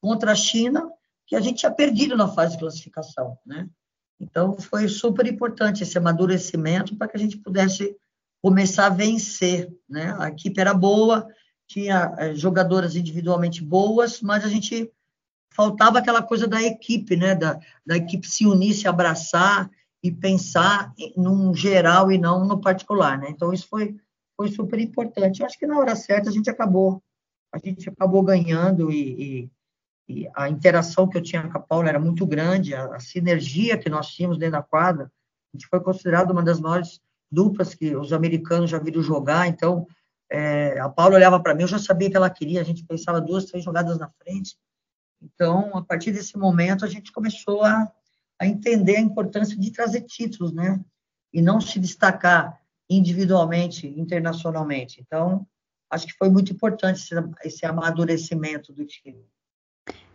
[0.00, 0.90] contra a China,
[1.26, 3.68] que a gente tinha perdido na fase de classificação, né?
[4.20, 7.96] Então, foi super importante esse amadurecimento para que a gente pudesse
[8.42, 9.72] começar a vencer.
[9.88, 10.14] Né?
[10.18, 11.26] A equipe era boa,
[11.66, 14.92] tinha é, jogadoras individualmente boas, mas a gente
[15.54, 17.34] faltava aquela coisa da equipe, né?
[17.34, 19.70] da, da equipe se unir, se abraçar
[20.02, 23.18] e pensar num geral e não no particular.
[23.18, 23.28] Né?
[23.30, 23.96] Então, isso foi,
[24.36, 25.40] foi super importante.
[25.40, 27.02] Eu acho que na hora certa a gente acabou,
[27.52, 29.50] a gente acabou ganhando e, e
[30.34, 33.88] a interação que eu tinha com a Paula era muito grande, a, a sinergia que
[33.88, 35.10] nós tínhamos dentro da quadra,
[35.52, 39.86] a gente foi considerado uma das maiores duplas que os americanos já viram jogar, então
[40.30, 43.20] é, a Paula olhava para mim, eu já sabia que ela queria, a gente pensava
[43.20, 44.56] duas, três jogadas na frente.
[45.20, 47.90] Então, a partir desse momento, a gente começou a,
[48.38, 50.80] a entender a importância de trazer títulos, né?
[51.32, 55.00] E não se destacar individualmente, internacionalmente.
[55.00, 55.46] Então,
[55.90, 59.24] acho que foi muito importante esse, esse amadurecimento do time.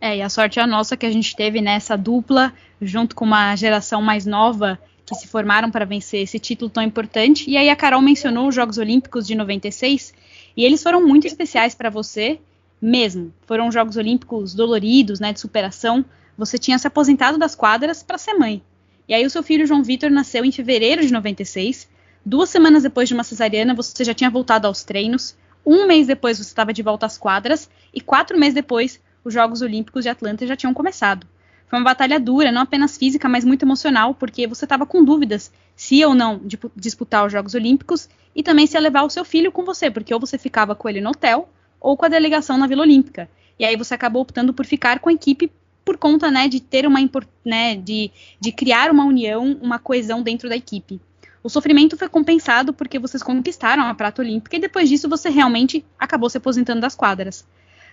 [0.00, 3.24] É, e a sorte é a nossa que a gente teve nessa dupla, junto com
[3.24, 7.48] uma geração mais nova que se formaram para vencer esse título tão importante.
[7.48, 10.12] E aí a Carol mencionou os Jogos Olímpicos de 96,
[10.56, 12.40] e eles foram muito especiais para você
[12.80, 13.32] mesmo.
[13.46, 16.04] Foram Jogos Olímpicos doloridos, né, de superação.
[16.36, 18.62] Você tinha se aposentado das quadras para ser mãe.
[19.08, 21.88] E aí o seu filho João Vitor nasceu em fevereiro de 96.
[22.24, 25.36] Duas semanas depois de uma cesariana, você já tinha voltado aos treinos.
[25.64, 27.70] Um mês depois, você estava de volta às quadras.
[27.94, 31.26] E quatro meses depois, os Jogos Olímpicos de Atlanta já tinham começado.
[31.66, 35.52] Foi uma batalha dura, não apenas física, mas muito emocional, porque você estava com dúvidas
[35.74, 36.40] se ou não
[36.76, 40.14] disputar os Jogos Olímpicos e também se ia levar o seu filho com você, porque
[40.14, 41.48] ou você ficava com ele no hotel
[41.80, 43.28] ou com a delegação na Vila Olímpica.
[43.58, 45.50] E aí você acabou optando por ficar com a equipe
[45.84, 47.00] por conta, né, de ter uma
[47.44, 51.00] né, de, de criar uma união, uma coesão dentro da equipe.
[51.42, 55.84] O sofrimento foi compensado porque vocês conquistaram a prata olímpica e depois disso você realmente
[55.98, 57.44] acabou se aposentando das quadras.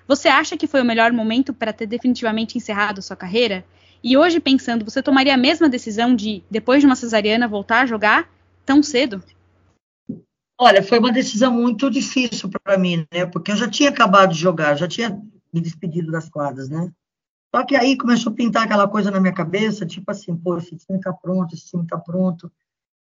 [0.08, 3.66] Você acha que foi o melhor momento para ter definitivamente encerrado sua carreira?
[4.04, 7.86] E hoje, pensando, você tomaria a mesma decisão de, depois de uma cesariana, voltar a
[7.86, 8.30] jogar
[8.66, 9.24] tão cedo?
[10.60, 13.26] Olha, foi uma decisão muito difícil para mim, né?
[13.26, 15.20] Porque eu já tinha acabado de jogar, já tinha
[15.54, 16.92] me despedido das quadras, né?
[17.56, 20.76] Só que aí começou a pintar aquela coisa na minha cabeça, tipo assim, pô, esse
[20.76, 22.52] time está pronto, esse time está pronto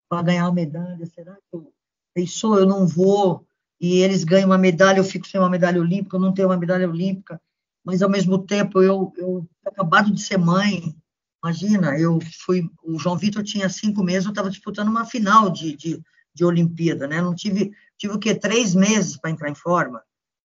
[0.09, 1.71] para ganhar uma medalha, será que eu
[2.13, 3.46] pensou, eu não vou?
[3.79, 6.57] E eles ganham uma medalha, eu fico sem uma medalha olímpica, eu não tenho uma
[6.57, 7.39] medalha olímpica,
[7.83, 10.95] mas ao mesmo tempo eu, eu acabado de ser mãe,
[11.43, 15.75] imagina, eu fui, o João Vitor tinha cinco meses, eu estava disputando uma final de,
[15.75, 16.01] de,
[16.33, 17.21] de Olimpíada, né?
[17.21, 18.33] Não tive, tive o quê?
[18.33, 20.01] Três meses para entrar em forma.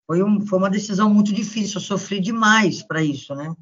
[0.05, 3.53] Foi, um, foi uma decisão muito difícil, eu sofri demais para isso, né?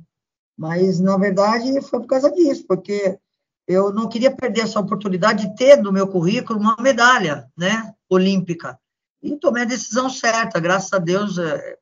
[0.58, 3.18] Mas, na verdade, foi por causa disso, porque
[3.66, 8.78] eu não queria perder essa oportunidade de ter no meu currículo uma medalha, né, olímpica
[9.24, 10.60] e tomei a decisão certa.
[10.60, 11.78] Graças a Deus, é,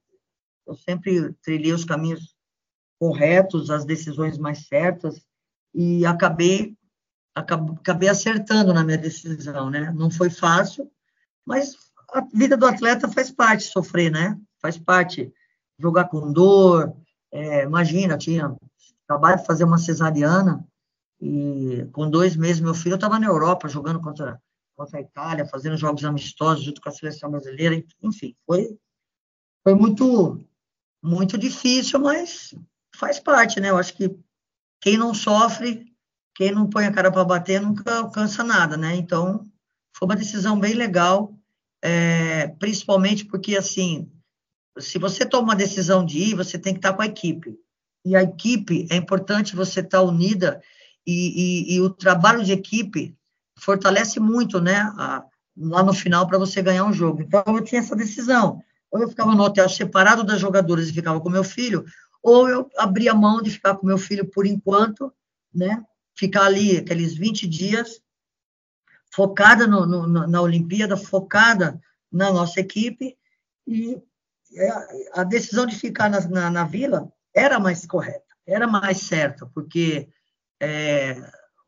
[0.68, 2.36] eu sempre trilhei os caminhos
[3.00, 5.26] corretos, as decisões mais certas,
[5.74, 6.78] e acabei,
[7.34, 9.92] acabei acertando na minha decisão, né?
[9.92, 10.90] Não foi fácil,
[11.44, 11.76] mas
[12.14, 14.40] a vida do atleta faz parte sofrer, né?
[14.62, 15.34] Faz parte
[15.80, 16.94] jogar com dor.
[17.32, 18.56] É, imagina, tinha
[19.08, 20.64] acabado de fazer uma cesariana
[21.20, 24.40] e com dois meses meu filho estava na Europa jogando contra
[24.82, 28.78] contra a Itália, fazendo jogos amistosos junto com a seleção brasileira, enfim, foi,
[29.63, 30.44] foi muito,
[31.04, 32.56] muito difícil, mas
[32.96, 33.70] faz parte, né?
[33.70, 34.17] Eu acho que
[34.82, 35.86] quem não sofre,
[36.36, 38.96] quem não põe a cara para bater, nunca alcança nada, né?
[38.96, 39.48] Então,
[39.96, 41.38] foi uma decisão bem legal,
[41.84, 44.12] é, principalmente porque, assim,
[44.80, 47.56] se você toma uma decisão de ir, você tem que estar com a equipe.
[48.04, 50.60] E a equipe, é importante você estar unida,
[51.06, 53.15] e, e, e o trabalho de equipe
[53.62, 55.24] fortalece muito, né, a,
[55.56, 57.21] lá no final para você ganhar um jogo.
[57.21, 58.62] Então eu tinha essa decisão.
[58.89, 61.86] Ou eu ficava no hotel separado das jogadoras e ficava com meu filho,
[62.21, 65.13] ou eu abria mão de ficar com meu filho por enquanto,
[65.54, 65.84] né,
[66.15, 68.02] ficar ali aqueles 20 dias
[69.13, 71.80] focada no, no, na Olimpíada, focada
[72.12, 73.17] na nossa equipe
[73.67, 74.02] e
[75.13, 80.10] a decisão de ficar na, na, na vila era mais correta, era mais certa, porque
[80.60, 81.15] é,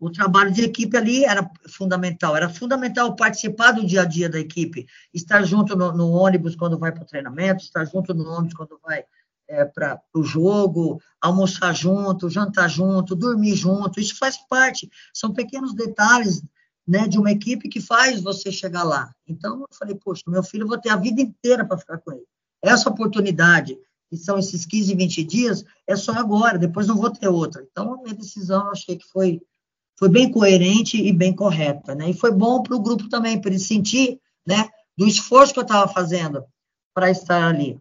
[0.04, 2.36] o trabalho de equipe ali era fundamental.
[2.36, 6.78] Era fundamental participar do dia a dia da equipe, estar junto no, no ônibus quando
[6.78, 9.06] vai para o treinamento, estar junto no ônibus quando vai
[9.48, 13.98] é, para o jogo, almoçar junto, jantar junto, dormir junto.
[13.98, 14.90] Isso faz parte.
[15.14, 16.44] São pequenos detalhes
[16.86, 19.10] né, de uma equipe que faz você chegar lá.
[19.26, 22.12] Então, eu falei, poxa, meu filho, eu vou ter a vida inteira para ficar com
[22.12, 22.26] ele.
[22.62, 23.78] Essa oportunidade,
[24.10, 27.66] que são esses 15, 20 dias, é só agora, depois não vou ter outra.
[27.72, 29.42] Então, a minha decisão, eu achei que foi
[30.04, 32.10] foi bem coerente e bem correta, né?
[32.10, 35.64] E foi bom para o grupo também, para ele sentir, né, do esforço que eu
[35.64, 36.44] estava fazendo
[36.94, 37.80] para estar ali.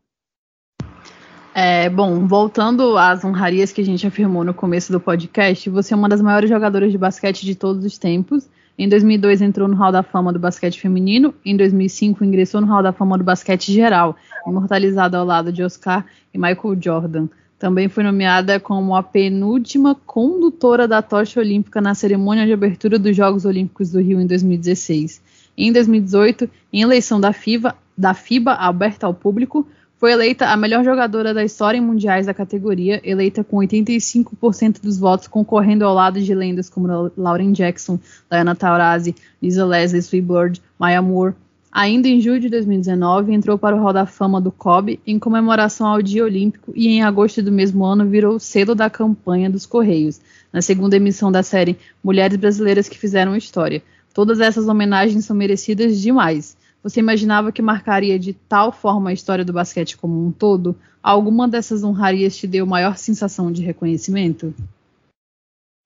[1.52, 5.96] É, bom, voltando às honrarias que a gente afirmou no começo do podcast, você é
[5.96, 8.48] uma das maiores jogadoras de basquete de todos os tempos.
[8.78, 12.84] Em 2002 entrou no Hall da Fama do basquete feminino, em 2005 ingressou no Hall
[12.84, 14.14] da Fama do basquete geral,
[14.46, 17.28] imortalizado ao lado de Oscar e Michael Jordan.
[17.62, 23.16] Também foi nomeada como a penúltima condutora da tocha olímpica na cerimônia de abertura dos
[23.16, 25.22] Jogos Olímpicos do Rio em 2016.
[25.56, 29.64] Em 2018, em eleição da FIBA, da FIBA aberta ao público,
[29.96, 34.98] Foi eleita a melhor jogadora da história em mundiais da categoria, eleita com 85% dos
[34.98, 40.60] votos, concorrendo ao lado de lendas como Lauren Jackson, Diana Taurasi, Lisa Leslie, Sue Bird,
[40.76, 41.36] Maya Moore.
[41.74, 45.86] Ainda em julho de 2019, entrou para o Hall da Fama do COB em comemoração
[45.86, 50.20] ao Dia Olímpico e em agosto do mesmo ano virou selo da campanha dos Correios,
[50.52, 53.82] na segunda emissão da série Mulheres Brasileiras que Fizeram História.
[54.12, 56.58] Todas essas homenagens são merecidas demais.
[56.82, 60.76] Você imaginava que marcaria de tal forma a história do basquete como um todo?
[61.02, 64.54] Alguma dessas honrarias te deu maior sensação de reconhecimento?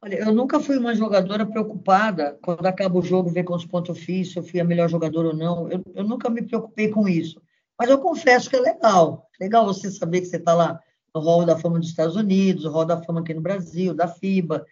[0.03, 3.95] Olha, eu nunca fui uma jogadora preocupada quando acaba o jogo, ver quantos pontos eu
[3.95, 5.71] fiz, se eu fui a melhor jogadora ou não.
[5.71, 7.41] Eu, eu nunca me preocupei com isso.
[7.79, 9.29] Mas eu confesso que é legal.
[9.41, 10.81] Legal você saber que você está lá
[11.15, 14.07] no Hall da Fama dos Estados Unidos, no Hall da Fama aqui no Brasil, da
[14.07, 14.67] FIBA,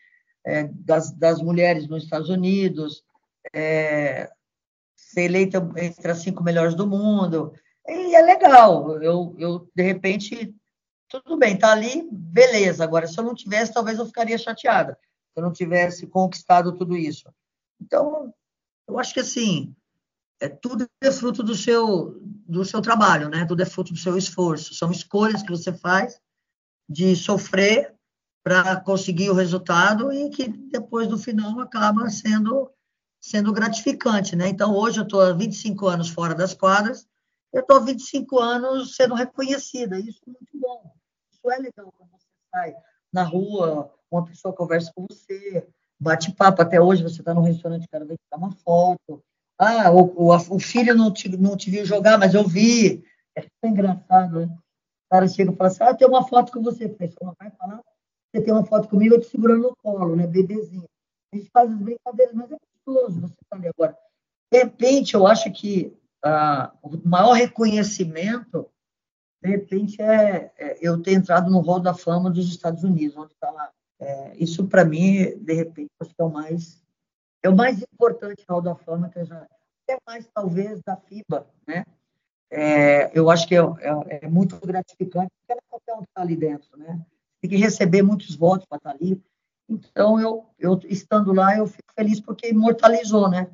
[0.45, 3.03] é, das, das mulheres nos Estados Unidos.
[3.53, 4.31] É,
[4.95, 7.55] ser eleita entre as cinco melhores do mundo.
[7.87, 9.03] E é legal.
[9.03, 10.55] Eu, eu de repente,
[11.09, 12.85] tudo bem, tá ali, beleza.
[12.85, 14.99] Agora, se eu não tivesse, talvez eu ficaria chateada.
[15.35, 17.29] Se eu não tivesse conquistado tudo isso.
[17.81, 18.33] Então,
[18.87, 19.75] eu acho que assim,
[20.41, 23.45] é, tudo é fruto do seu, do seu trabalho, né?
[23.45, 24.75] Tudo é fruto do seu esforço.
[24.75, 26.21] São escolhas que você faz
[26.89, 27.95] de sofrer
[28.45, 32.71] para conseguir o resultado e que depois no final acaba sendo
[33.19, 34.49] sendo gratificante, né?
[34.49, 37.09] Então, hoje eu estou há 25 anos fora das quadras,
[37.51, 40.95] eu estou há 25 anos sendo reconhecida, isso é muito bom.
[41.33, 42.77] Isso é legal quando você sai
[43.11, 45.67] na rua, uma pessoa conversa com você,
[46.01, 49.23] bate papo, até hoje você está no restaurante, o cara vai tirar uma foto,
[49.59, 53.05] ah, o, o, o, filho não te, não te viu jogar, mas eu vi.
[53.37, 54.47] É engraçado, né?
[54.47, 56.89] O cara chega e fala assim, ah, tem uma foto com você.
[56.89, 57.81] Pessoa vai falar,
[58.31, 60.89] você tem uma foto comigo, eu te segurando no colo, né, bebezinho.
[61.33, 63.97] A gente faz as brincadeiras, mas é gostoso você está ali agora.
[64.53, 68.69] De repente, eu acho que ah, o maior reconhecimento,
[69.43, 73.33] de repente, é, é, eu ter entrado no Hall da Fama dos Estados Unidos, onde
[73.33, 73.71] está lá.
[74.01, 76.83] É, isso, para mim, de repente, acho que é o mais,
[77.43, 79.47] é o mais importante Hall da Fama que eu já.
[79.83, 81.85] Até mais, talvez, da FIBA, né?
[82.51, 86.09] É, eu acho que é, é, é muito gratificante, porque não é qualquer um que
[86.09, 87.05] está ali dentro, né?
[87.41, 89.21] Tem que receber muitos votos para estar tá ali.
[89.69, 93.51] Então, eu, eu estando lá, eu fico feliz porque imortalizou, né?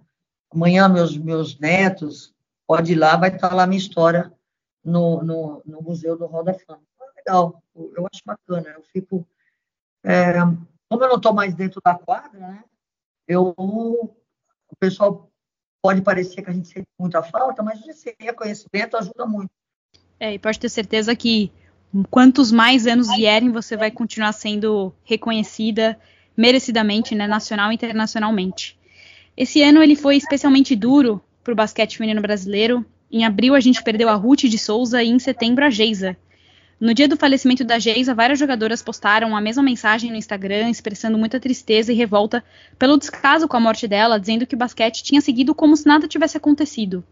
[0.50, 2.35] Amanhã, meus, meus netos,
[2.66, 4.33] pode ir lá, vai estar lá minha história
[4.85, 6.83] no, no, no Museu do Roda Fama.
[7.00, 8.68] É legal, eu acho bacana.
[8.70, 9.26] Eu fico.
[10.04, 10.34] É,
[10.88, 12.64] como eu não estou mais dentro da quadra, né?
[13.28, 15.30] Eu, o pessoal
[15.82, 19.50] pode parecer que a gente sente muita falta, mas esse reconhecimento ajuda muito.
[20.18, 21.52] É, e pode ter certeza que
[22.10, 25.98] quantos mais anos vierem, você vai continuar sendo reconhecida
[26.36, 28.78] merecidamente, né, nacional e internacionalmente.
[29.36, 32.84] Esse ano ele foi especialmente duro para o basquete feminino brasileiro.
[33.10, 36.16] Em abril a gente perdeu a Ruth de Souza e em setembro a Geisa.
[36.81, 41.19] No dia do falecimento da Geisa, várias jogadoras postaram a mesma mensagem no Instagram, expressando
[41.19, 42.43] muita tristeza e revolta
[42.79, 46.09] pelo descaso com a morte dela, dizendo que o basquete tinha seguido como se nada
[46.09, 47.05] tivesse acontecido.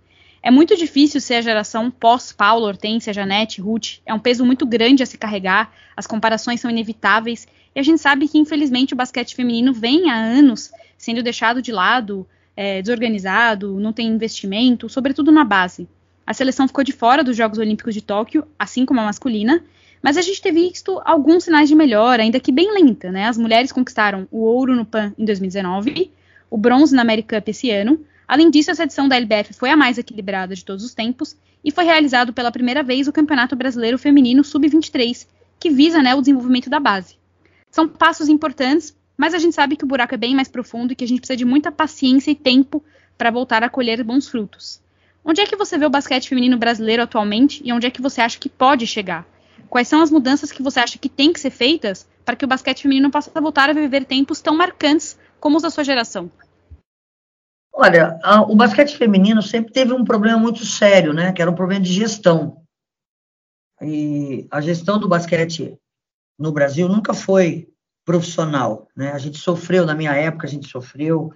[0.42, 3.98] É muito difícil ser a geração pós-Paulo, Hortência, Janete, Ruth.
[4.06, 8.00] É um peso muito grande a se carregar, as comparações são inevitáveis, e a gente
[8.00, 12.26] sabe que, infelizmente, o basquete feminino vem há anos sendo deixado de lado,
[12.56, 15.86] é, desorganizado, não tem investimento, sobretudo na base.
[16.28, 19.64] A seleção ficou de fora dos Jogos Olímpicos de Tóquio, assim como a masculina,
[20.02, 23.10] mas a gente tem visto alguns sinais de melhora, ainda que bem lenta.
[23.10, 23.24] Né?
[23.24, 26.12] As mulheres conquistaram o ouro no PAN em 2019,
[26.50, 29.76] o bronze na American Cup esse ano, Além disso, essa edição da LBF foi a
[29.76, 33.98] mais equilibrada de todos os tempos e foi realizado pela primeira vez o Campeonato Brasileiro
[33.98, 35.26] Feminino Sub-23,
[35.58, 37.16] que visa né, o desenvolvimento da base.
[37.70, 40.94] São passos importantes, mas a gente sabe que o buraco é bem mais profundo e
[40.94, 42.84] que a gente precisa de muita paciência e tempo
[43.16, 44.78] para voltar a colher bons frutos.
[45.28, 48.22] Onde é que você vê o basquete feminino brasileiro atualmente e onde é que você
[48.22, 49.26] acha que pode chegar?
[49.68, 52.48] Quais são as mudanças que você acha que tem que ser feitas para que o
[52.48, 56.30] basquete feminino possa voltar a viver tempos tão marcantes como os da sua geração?
[57.70, 61.30] Olha, a, o basquete feminino sempre teve um problema muito sério, né?
[61.30, 62.62] Que era um problema de gestão.
[63.82, 65.78] E a gestão do basquete
[66.38, 67.68] no Brasil nunca foi
[68.02, 69.12] profissional, né?
[69.12, 71.34] A gente sofreu, na minha época, a gente sofreu.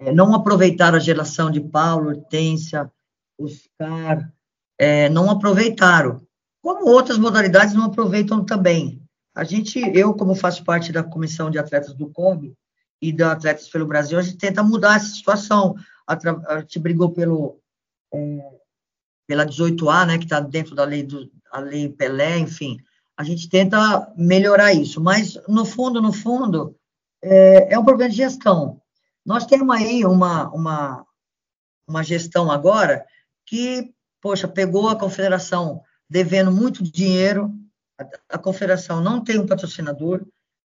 [0.00, 2.90] É, não aproveitaram a geração de Paulo, Hortência,
[3.38, 4.32] Oscar,
[4.78, 6.26] é, não aproveitaram.
[6.62, 9.02] Como outras modalidades não aproveitam também.
[9.34, 12.56] A gente, eu, como faço parte da comissão de atletas do COB,
[13.04, 15.74] e da Atletas pelo Brasil, a gente tenta mudar essa situação.
[16.06, 17.60] A, gente brigou pelo,
[18.14, 18.58] é,
[19.26, 22.78] pela 18A, né, que está dentro da lei, do, a lei Pelé, enfim.
[23.14, 26.74] A gente tenta melhorar isso, mas no fundo, no fundo,
[27.22, 28.80] é, é um problema de gestão.
[29.24, 31.06] Nós temos aí uma, uma,
[31.86, 33.04] uma gestão agora
[33.46, 37.52] que, poxa, pegou a confederação devendo muito dinheiro,
[37.98, 40.24] a, a confederação não tem um patrocinador,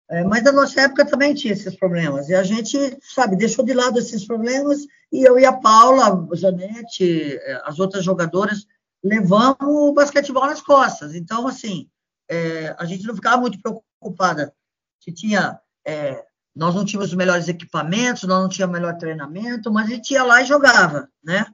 [0.08, 3.74] é, mas na nossa época também tinha esses problemas, e a gente, sabe, deixou de
[3.74, 4.80] lado esses problemas,
[5.12, 8.66] e eu e a Paula, a Janete, é, as outras jogadoras,
[9.02, 11.14] levamos o basquetebol nas costas.
[11.14, 11.88] Então, assim,
[12.28, 14.52] é, a gente não ficava muito preocupada
[15.00, 15.60] se tinha.
[15.86, 16.24] É,
[16.54, 20.12] nós não tínhamos os melhores equipamentos, nós não tínhamos o melhor treinamento, mas a gente
[20.12, 21.46] ia lá e jogava, né?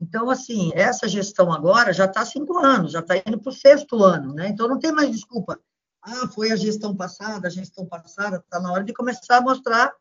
[0.00, 4.02] Então, assim, essa gestão agora já está cinco anos, já está indo para o sexto
[4.02, 4.48] ano, né?
[4.48, 5.58] Então, não tem mais desculpa.
[6.02, 9.92] Ah, foi a gestão passada, a gestão passada, está na hora de começar a mostrar,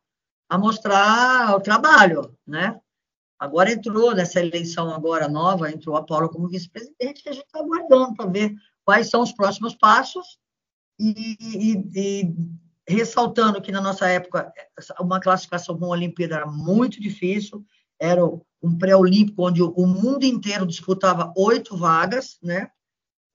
[0.50, 2.80] a mostrar o trabalho, né?
[3.40, 7.60] Agora entrou nessa eleição agora nova, entrou a Paula como vice-presidente, e a gente está
[7.60, 10.38] aguardando para ver quais são os próximos passos
[11.00, 12.36] e, e, e,
[12.88, 14.54] ressaltando que na nossa época
[15.00, 17.66] uma classificação para uma Olimpíada era muito difícil,
[18.00, 22.70] era um pré-olímpico onde o mundo inteiro disputava oito vagas, né?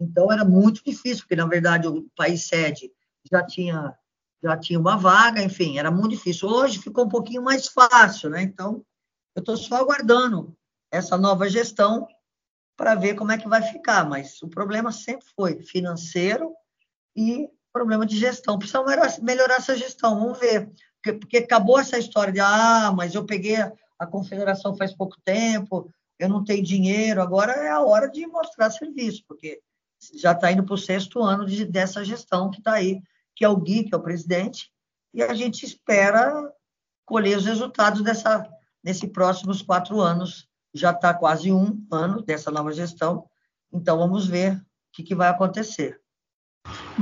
[0.00, 2.90] Então era muito difícil, porque na verdade o país sede
[3.30, 3.94] já tinha
[4.42, 6.48] já tinha uma vaga, enfim, era muito difícil.
[6.48, 8.42] Hoje ficou um pouquinho mais fácil, né?
[8.42, 8.82] Então
[9.36, 10.56] eu estou só aguardando
[10.90, 12.08] essa nova gestão
[12.76, 16.54] para ver como é que vai ficar, mas o problema sempre foi financeiro
[17.14, 18.58] e problema de gestão.
[18.58, 20.70] Precisa melhorar, melhorar essa gestão, vamos ver.
[21.02, 23.56] Porque, porque acabou essa história de, ah, mas eu peguei
[24.00, 28.70] a confederação faz pouco tempo, eu não tenho dinheiro, agora é a hora de mostrar
[28.70, 29.60] serviço, porque
[30.14, 33.02] já está indo para o sexto ano de, dessa gestão que está aí,
[33.36, 34.72] que é o Gui, que é o presidente,
[35.12, 36.50] e a gente espera
[37.04, 38.48] colher os resultados dessa,
[38.82, 40.48] nesses próximos quatro anos.
[40.72, 43.28] Já está quase um ano dessa nova gestão,
[43.70, 46.00] então vamos ver o que, que vai acontecer.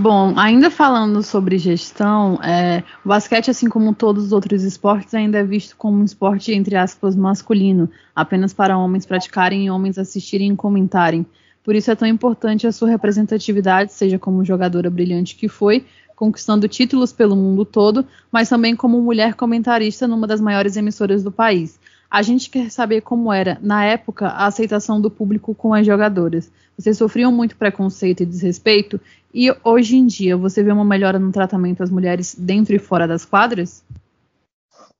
[0.00, 5.38] Bom, ainda falando sobre gestão, é, o basquete, assim como todos os outros esportes, ainda
[5.38, 10.52] é visto como um esporte, entre aspas, masculino, apenas para homens praticarem e homens assistirem
[10.52, 11.26] e comentarem.
[11.64, 15.84] Por isso é tão importante a sua representatividade, seja como jogadora brilhante que foi,
[16.14, 21.32] conquistando títulos pelo mundo todo, mas também como mulher comentarista numa das maiores emissoras do
[21.32, 21.76] país.
[22.10, 26.50] A gente quer saber como era, na época, a aceitação do público com as jogadoras.
[26.76, 28.98] Vocês sofriam muito preconceito e desrespeito?
[29.32, 33.06] E hoje em dia, você vê uma melhora no tratamento às mulheres dentro e fora
[33.06, 33.84] das quadras?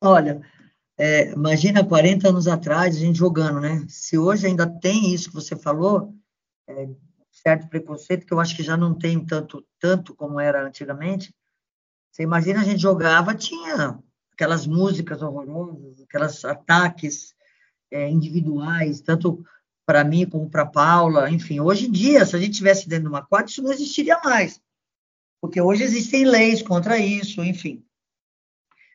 [0.00, 0.42] Olha,
[0.98, 3.86] é, imagina 40 anos atrás a gente jogando, né?
[3.88, 6.12] Se hoje ainda tem isso que você falou,
[6.68, 6.88] é,
[7.30, 11.34] certo preconceito, que eu acho que já não tem tanto, tanto como era antigamente.
[12.12, 13.98] Você imagina a gente jogava, tinha
[14.38, 17.34] aquelas músicas horrorosas, aqueles ataques
[17.90, 19.44] é, individuais, tanto
[19.84, 21.58] para mim como para Paula, enfim.
[21.58, 24.60] Hoje em dia, se a gente tivesse dentro de uma quadra, isso não existiria mais,
[25.40, 27.84] porque hoje existem leis contra isso, enfim.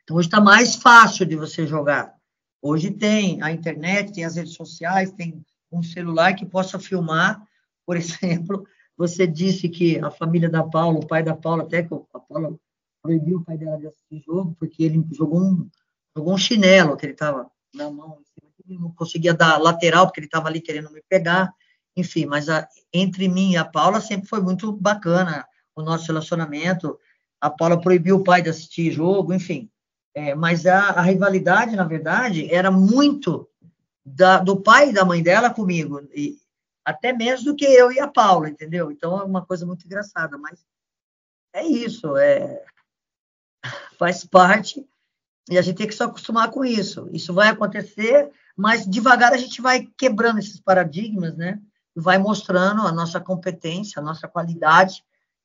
[0.03, 2.15] Então hoje está mais fácil de você jogar.
[2.61, 7.45] Hoje tem a internet, tem as redes sociais, tem um celular que possa filmar
[7.85, 8.65] por exemplo,
[8.97, 12.57] você disse que a família da Paula, o pai da Paula, até que a Paula
[13.03, 15.69] proibiu o pai dela de assistir jogo, porque ele jogou um,
[16.15, 18.19] jogou um chinelo que ele estava na mão,
[18.65, 21.53] ele não conseguia dar lateral, porque ele estava ali querendo me pegar,
[21.97, 25.45] enfim, mas a, entre mim e a Paula sempre foi muito bacana
[25.75, 26.97] o nosso relacionamento.
[27.41, 29.69] A Paula proibiu o pai de assistir jogo, enfim.
[30.15, 33.49] É, mas a, a, rivalidade, na verdade, era muito
[34.05, 35.99] da, do pai e da mãe dela comigo.
[36.15, 36.37] E,
[36.85, 38.91] até menos do que eu e a Paula, entendeu?
[38.91, 40.65] Então é uma coisa muito engraçada, mas
[41.53, 42.63] é isso, é
[43.97, 44.85] faz parte
[45.49, 47.09] e a gente tem que se acostumar com isso.
[47.11, 51.59] Isso vai acontecer, mas devagar a gente vai quebrando esses paradigmas, né?
[51.95, 55.03] E vai mostrando a nossa competência, a nossa qualidade.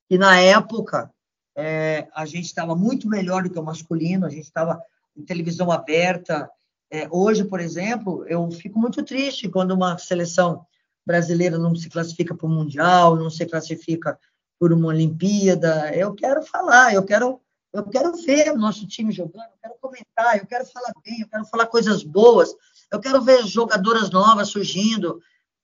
[0.08, 1.10] E na época
[1.56, 4.80] é, a gente estava muito melhor do que o masculino, a gente estava
[5.16, 6.48] em televisão aberta.
[6.90, 10.64] É, hoje, por exemplo, eu fico muito triste quando uma seleção
[11.04, 14.18] brasileira não se classifica para o Mundial, não se classifica
[14.58, 15.92] por uma Olimpíada.
[15.94, 17.40] Eu quero falar, eu quero,
[17.72, 21.28] eu quero ver o nosso time jogando, eu quero comentar, eu quero falar bem, eu
[21.28, 22.54] quero falar coisas boas,
[22.90, 25.20] eu quero ver jogadoras novas surgindo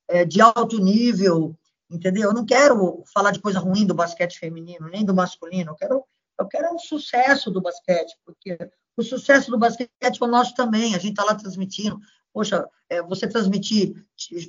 [0.09, 1.57] é, de alto nível,
[1.91, 2.25] entendeu?
[2.25, 6.05] Eu não quero falar de coisa ruim do basquete feminino, nem do masculino, eu quero,
[6.39, 8.59] eu quero o sucesso do basquete, porque
[8.97, 11.99] o sucesso do basquete é o nosso também, a gente está lá transmitindo,
[12.33, 14.05] poxa, é, você transmitir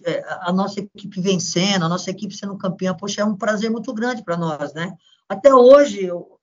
[0.05, 3.93] é, a nossa equipe vencendo, a nossa equipe sendo campeã, poxa, é um prazer muito
[3.93, 4.93] grande para nós, né?
[5.29, 6.34] Até hoje, eu,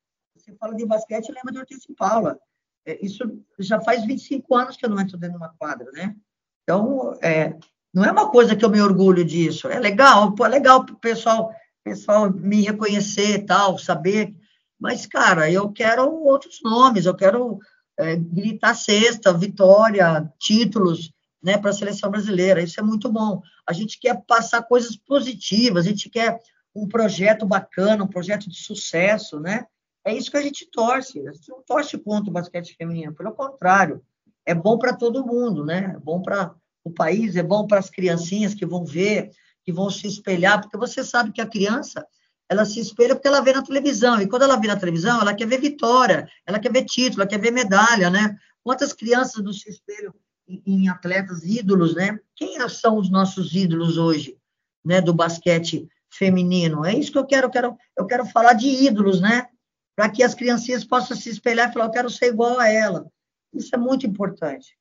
[0.52, 2.38] você fala de basquete, lembra de Hortense Paula.
[2.86, 3.24] É, isso
[3.58, 6.14] já faz 25 anos que eu não entro dentro de uma quadra, né?
[6.62, 7.56] Então, é,
[7.92, 9.68] não é uma coisa que eu me orgulho disso.
[9.68, 11.52] É legal, é legal o pessoal,
[11.84, 14.34] pessoal me reconhecer e tal, saber.
[14.78, 17.58] Mas, cara, eu quero outros nomes, eu quero
[17.98, 22.62] é, gritar sexta, vitória, títulos né, para a seleção brasileira.
[22.62, 23.42] Isso é muito bom.
[23.66, 26.40] A gente quer passar coisas positivas, a gente quer
[26.74, 29.66] um projeto bacana, um projeto de sucesso, né?
[30.04, 31.26] É isso que a gente torce.
[31.26, 34.02] A gente não torce contra o basquete feminino, pelo contrário,
[34.44, 35.92] é bom para todo mundo, né?
[35.94, 39.30] É bom para o país, é bom para as criancinhas que vão ver,
[39.64, 42.04] que vão se espelhar, porque você sabe que a criança
[42.48, 45.32] ela se espelha porque ela vê na televisão, e quando ela vê na televisão, ela
[45.32, 48.36] quer ver vitória, ela quer ver título, ela quer ver medalha, né?
[48.62, 50.12] Quantas crianças não se espelham
[50.46, 52.18] em, atletas ídolos, né?
[52.36, 54.36] Quem são os nossos ídolos hoje,
[54.84, 56.84] né, do basquete feminino?
[56.84, 59.46] É isso que eu quero, eu quero, eu quero falar de ídolos, né?
[59.94, 63.06] Para que as criancinhas possam se espelhar e falar, eu quero ser igual a ela.
[63.52, 64.76] Isso é muito importante.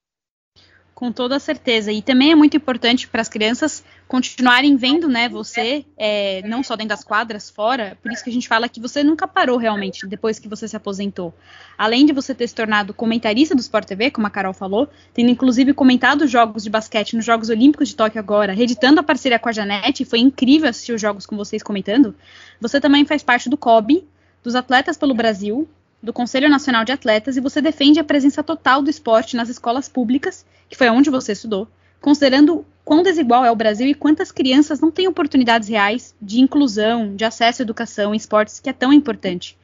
[1.02, 1.92] Com toda certeza.
[1.92, 6.76] E também é muito importante para as crianças continuarem vendo, né, você, é, não só
[6.76, 7.98] dentro das quadras, fora.
[8.04, 10.76] Por isso que a gente fala que você nunca parou realmente depois que você se
[10.76, 11.34] aposentou.
[11.76, 15.32] Além de você ter se tornado comentarista do Sport TV, como a Carol falou, tendo
[15.32, 19.40] inclusive comentado os jogos de basquete nos Jogos Olímpicos de Tóquio agora, reeditando a parceria
[19.40, 22.14] com a Janete, foi incrível assistir os jogos com vocês comentando.
[22.60, 24.06] Você também faz parte do COB,
[24.44, 25.68] dos Atletas pelo Brasil,
[26.02, 29.88] do Conselho Nacional de Atletas e você defende a presença total do esporte nas escolas
[29.88, 31.68] públicas, que foi onde você estudou,
[32.00, 37.16] considerando quão desigual é o Brasil e quantas crianças não têm oportunidades reais de inclusão,
[37.16, 39.58] de acesso à educação e esportes, que é tão importante.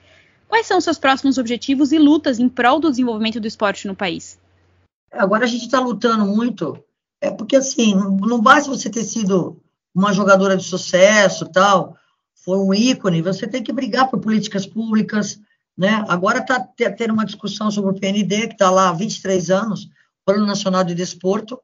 [0.48, 3.96] Quais são os seus próximos objetivos e lutas em prol do desenvolvimento do esporte no
[3.96, 4.40] país?
[5.12, 6.78] Agora a gente está lutando muito,
[7.20, 9.60] é porque assim, não basta você ter sido
[9.94, 11.98] uma jogadora de sucesso, tal,
[12.48, 15.38] foi um ícone, você tem que brigar por políticas públicas,
[15.78, 16.06] né?
[16.08, 16.58] Agora está
[16.98, 19.90] tendo uma discussão sobre o PND, que está lá há 23 anos,
[20.26, 21.60] Plano Nacional de Desporto,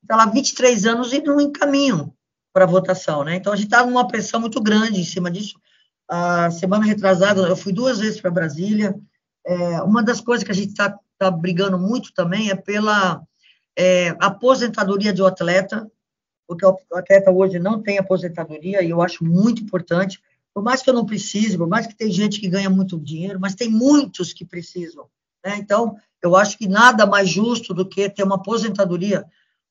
[0.00, 2.14] está lá há 23 anos e não encaminham
[2.50, 3.22] para votação.
[3.24, 3.36] Né?
[3.36, 5.60] Então, a gente está numa pressão muito grande em cima disso.
[6.08, 8.98] A semana retrasada, eu fui duas vezes para Brasília.
[9.46, 13.20] É, uma das coisas que a gente está tá brigando muito também é pela
[13.78, 15.86] é, aposentadoria um atleta,
[16.46, 20.20] porque o atleta hoje não tem aposentadoria, e eu acho muito importante
[20.54, 23.40] por mais que eu não precise, por mais que tem gente que ganha muito dinheiro,
[23.40, 25.06] mas tem muitos que precisam.
[25.44, 25.56] Né?
[25.56, 29.24] Então, eu acho que nada mais justo do que ter uma aposentadoria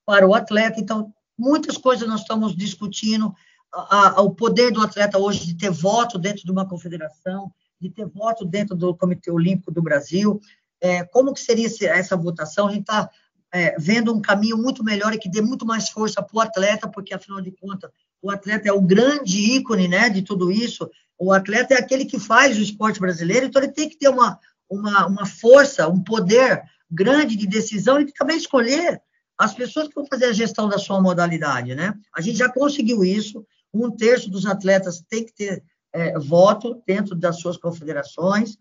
[0.05, 0.79] para o atleta.
[0.79, 3.33] Então, muitas coisas nós estamos discutindo.
[3.73, 7.89] A, a, o poder do atleta hoje de ter voto dentro de uma confederação, de
[7.89, 10.41] ter voto dentro do Comitê Olímpico do Brasil.
[10.81, 12.67] É, como que seria essa votação?
[12.67, 13.09] A gente está
[13.53, 16.87] é, vendo um caminho muito melhor e que dê muito mais força para o atleta,
[16.87, 17.91] porque, afinal de contas,
[18.21, 20.89] o atleta é o grande ícone né, de tudo isso.
[21.17, 24.39] O atleta é aquele que faz o esporte brasileiro, então ele tem que ter uma,
[24.69, 29.01] uma, uma força, um poder grande de decisão e também escolher
[29.37, 31.73] as pessoas que vão fazer a gestão da sua modalidade.
[31.73, 31.93] Né?
[32.15, 37.15] A gente já conseguiu isso, um terço dos atletas tem que ter é, voto dentro
[37.15, 38.57] das suas confederações,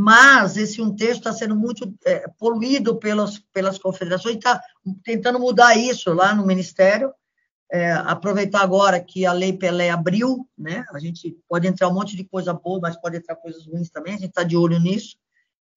[0.00, 4.62] mas esse um terço está sendo muito é, poluído pelas, pelas confederações, está
[5.02, 7.12] tentando mudar isso lá no Ministério,
[7.68, 10.84] é, aproveitar agora que a Lei Pelé abriu, né?
[10.92, 14.14] A gente pode entrar um monte de coisa boa, mas pode entrar coisas ruins também,
[14.14, 15.16] a gente está de olho nisso.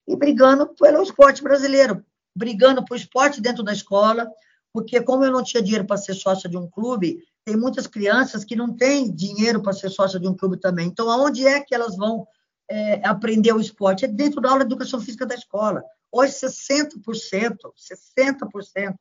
[0.07, 2.05] E brigando pelo esporte brasileiro,
[2.35, 4.29] brigando por esporte dentro da escola,
[4.71, 8.45] porque como eu não tinha dinheiro para ser sócia de um clube, tem muitas crianças
[8.45, 10.85] que não têm dinheiro para ser sócia de um clube também.
[10.85, 12.27] Então, aonde é que elas vão
[12.71, 14.05] é, aprender o esporte?
[14.05, 15.83] É dentro da aula de educação física da escola.
[16.11, 18.95] Hoje, 60%, 60%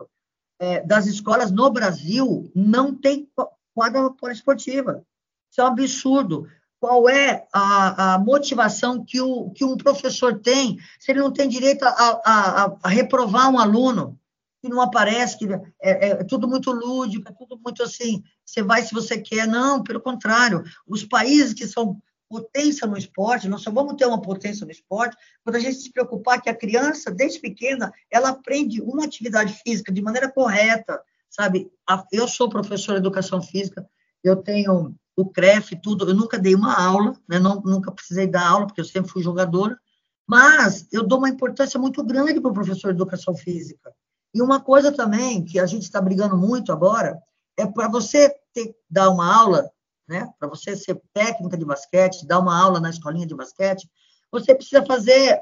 [0.59, 3.29] é, das escolas no Brasil não tem
[3.75, 5.05] quadra poliesportiva.
[5.51, 6.47] Isso é um absurdo.
[6.79, 11.49] Qual é a, a, motivação que, o, que um professor tem se ele não tem
[11.49, 11.91] direito a,
[12.25, 14.19] a, a reprovar um aluno
[14.63, 18.63] que não aparece, que é, é, é, tudo muito lúdico, é tudo muito assim, você
[18.63, 19.47] vai se você quer.
[19.47, 20.63] Não, pelo contrário.
[20.87, 22.01] Os países que são
[22.31, 25.93] potência no esporte, nós só vamos ter uma potência no esporte quando a gente se
[25.93, 31.69] preocupar que a criança, desde pequena, ela aprende uma atividade física de maneira correta, sabe?
[32.13, 33.85] Eu sou professora de educação física,
[34.23, 37.41] eu tenho o CREF, tudo, eu nunca dei uma aula, né?
[37.41, 39.77] Não, nunca precisei dar aula, porque eu sempre fui jogadora,
[40.25, 43.93] mas eu dou uma importância muito grande para o professor de educação física.
[44.33, 47.21] E uma coisa também que a gente está brigando muito agora
[47.57, 49.69] é para você ter, dar uma aula
[50.11, 50.29] né?
[50.41, 53.89] Para você ser técnica de basquete, dar uma aula na escolinha de basquete,
[54.31, 55.41] você precisa fazer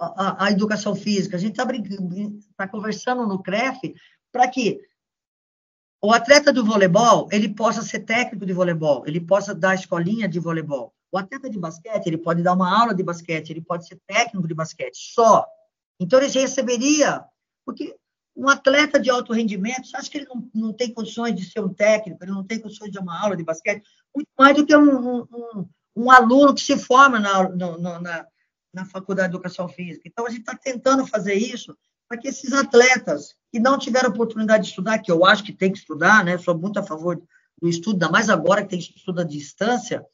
[0.00, 1.36] a, a, a educação física.
[1.36, 1.66] A gente está
[2.56, 3.94] tá conversando no CREF
[4.32, 4.80] para que
[6.02, 10.40] o atleta do voleibol ele possa ser técnico de voleibol, ele possa dar escolinha de
[10.40, 10.94] voleibol.
[11.12, 14.48] O atleta de basquete ele pode dar uma aula de basquete, ele pode ser técnico
[14.48, 15.46] de basquete só.
[16.00, 17.22] Então ele receberia,
[17.66, 17.94] porque
[18.36, 21.60] um atleta de alto rendimento, você acha que ele não, não tem condições de ser
[21.60, 23.82] um técnico, ele não tem condições de uma aula de basquete?
[24.14, 28.26] Muito mais do que um, um, um aluno que se forma na, na,
[28.74, 30.02] na Faculdade de Educação Física.
[30.04, 31.76] Então, a gente está tentando fazer isso
[32.06, 35.72] para que esses atletas que não tiveram oportunidade de estudar, que eu acho que tem
[35.72, 36.36] que estudar, né?
[36.38, 37.20] sou muito a favor
[37.60, 40.04] do estudo, ainda mais agora que tem estudo à distância,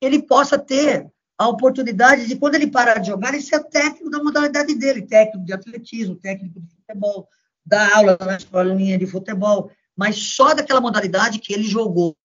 [0.00, 4.22] ele possa ter a oportunidade de, quando ele parar de jogar, ele ser técnico da
[4.22, 7.28] modalidade dele, técnico de atletismo, técnico de futebol,
[7.64, 12.16] dar aula na escolinha de futebol, mas só daquela modalidade que ele jogou.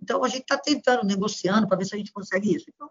[0.00, 2.66] Então, a gente está tentando, negociando, para ver se a gente consegue isso.
[2.74, 2.88] Então,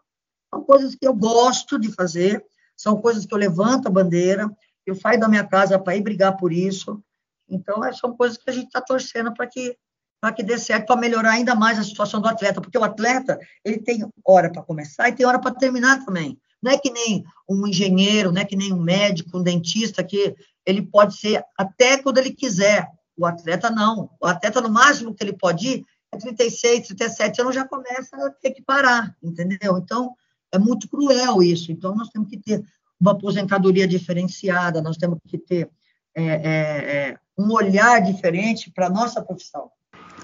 [0.54, 2.44] são coisas que eu gosto de fazer,
[2.76, 4.50] são coisas que eu levanto a bandeira,
[4.86, 7.02] eu saio da minha casa para ir brigar por isso.
[7.50, 9.78] Então, é, são coisas que a gente está torcendo para que
[10.20, 13.40] para que dê certo, para melhorar ainda mais a situação do atleta, porque o atleta
[13.64, 16.40] ele tem hora para começar e tem hora para terminar também.
[16.60, 20.36] Não é que nem um engenheiro, não é que nem um médico, um dentista, que
[20.68, 22.86] ele pode ser até quando ele quiser.
[23.18, 24.10] O atleta não.
[24.22, 28.30] O atleta, no máximo que ele pode ir, é 36, 37 anos, já começa a
[28.30, 29.78] ter que parar, entendeu?
[29.78, 30.14] Então,
[30.52, 31.72] é muito cruel isso.
[31.72, 32.62] Então, nós temos que ter
[33.00, 35.70] uma aposentadoria diferenciada, nós temos que ter
[36.14, 39.70] é, é, é um olhar diferente para a nossa profissão.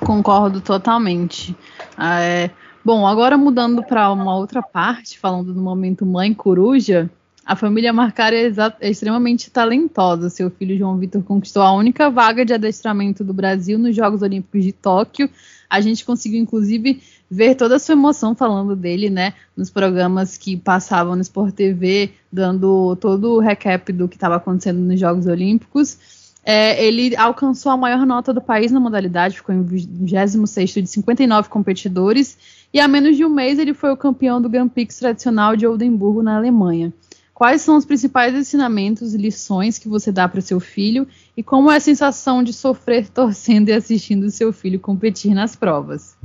[0.06, 1.56] Concordo totalmente.
[1.96, 2.52] Ah, é,
[2.84, 7.10] bom, agora mudando para uma outra parte, falando do momento mãe coruja,
[7.46, 10.30] a família Marcari é, é, extremamente talentosa.
[10.30, 14.64] Seu filho João Vitor conquistou a única vaga de adestramento do Brasil nos Jogos Olímpicos
[14.64, 15.30] de Tóquio.
[15.70, 20.56] A gente conseguiu, inclusive, ver toda a sua emoção falando dele, né, nos programas que
[20.56, 25.98] passavam no Sport TV, dando todo o recap do que estava acontecendo nos Jogos Olímpicos.
[26.46, 31.50] É, ele alcançou a maior nota do país na modalidade, ficou em 26 de 59
[31.50, 32.38] competidores,
[32.74, 35.66] e há menos de um mês ele foi o campeão do Grand Prix tradicional de
[35.66, 36.94] Oldenburgo, na Alemanha.
[37.34, 41.72] Quais são os principais ensinamentos e lições que você dá para seu filho, e como
[41.72, 46.16] é a sensação de sofrer torcendo e assistindo seu filho competir nas provas?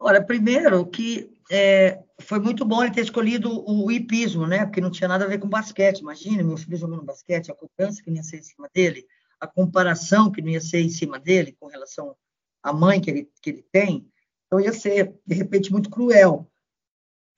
[0.00, 4.64] Olha, primeiro que é, foi muito bom ele ter escolhido o hipismo, né?
[4.64, 6.00] Porque não tinha nada a ver com basquete.
[6.00, 9.06] Imagina, meu filho jogando basquete, a cobrança que não ia ser em cima dele,
[9.40, 12.16] a comparação que não ia ser em cima dele com relação
[12.62, 14.08] à mãe que ele, que ele tem.
[14.46, 16.50] Então ia ser, de repente, muito cruel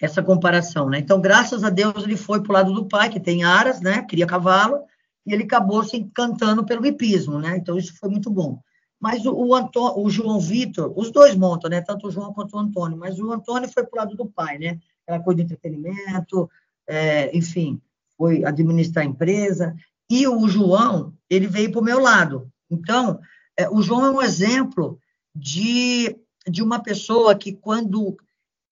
[0.00, 0.98] essa comparação, né?
[0.98, 4.02] Então, graças a Deus, ele foi para o lado do pai, que tem aras, né?
[4.02, 4.80] Cria cavalo,
[5.24, 7.56] e ele acabou se encantando pelo hipismo, né?
[7.56, 8.60] Então, isso foi muito bom.
[9.00, 11.80] Mas o, o, Antônio, o João Vitor, os dois montam, né?
[11.80, 14.58] Tanto o João quanto o Antônio, mas o Antônio foi para o lado do pai,
[14.58, 14.78] né?
[15.02, 16.50] Aquela coisa de entretenimento,
[16.88, 17.80] é, enfim,
[18.16, 19.74] foi administrar a empresa.
[20.10, 22.50] E o João, ele veio para o meu lado.
[22.70, 23.20] Então,
[23.56, 24.98] é, o João é um exemplo
[25.34, 26.16] de,
[26.48, 28.16] de uma pessoa que, quando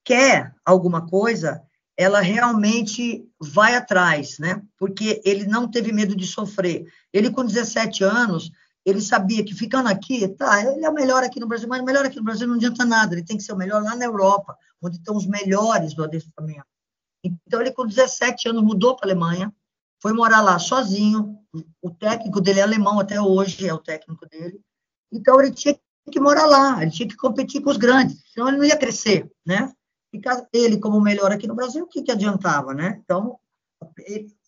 [0.05, 1.63] quer alguma coisa,
[1.97, 4.61] ela realmente vai atrás, né?
[4.79, 6.87] Porque ele não teve medo de sofrer.
[7.13, 8.51] Ele, com 17 anos,
[8.85, 11.85] ele sabia que ficando aqui, tá, ele é o melhor aqui no Brasil, mas o
[11.85, 14.05] melhor aqui no Brasil não adianta nada, ele tem que ser o melhor lá na
[14.05, 16.67] Europa, onde estão os melhores do adestramento.
[17.25, 19.53] Então, ele com 17 anos mudou para a Alemanha,
[20.03, 21.39] foi morar lá sozinho,
[21.81, 24.61] o técnico dele é alemão até hoje, é o técnico dele,
[25.11, 25.79] então ele tinha
[26.11, 29.31] que morar lá, ele tinha que competir com os grandes, senão ele não ia crescer,
[29.47, 29.73] né?
[30.15, 33.01] Ficar ele como o melhor aqui no Brasil, o que, que adiantava, né?
[33.03, 33.37] Então,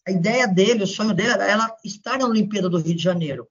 [0.06, 3.48] a ideia dele, o sonho dele era ela estar na Olimpíada do Rio de Janeiro.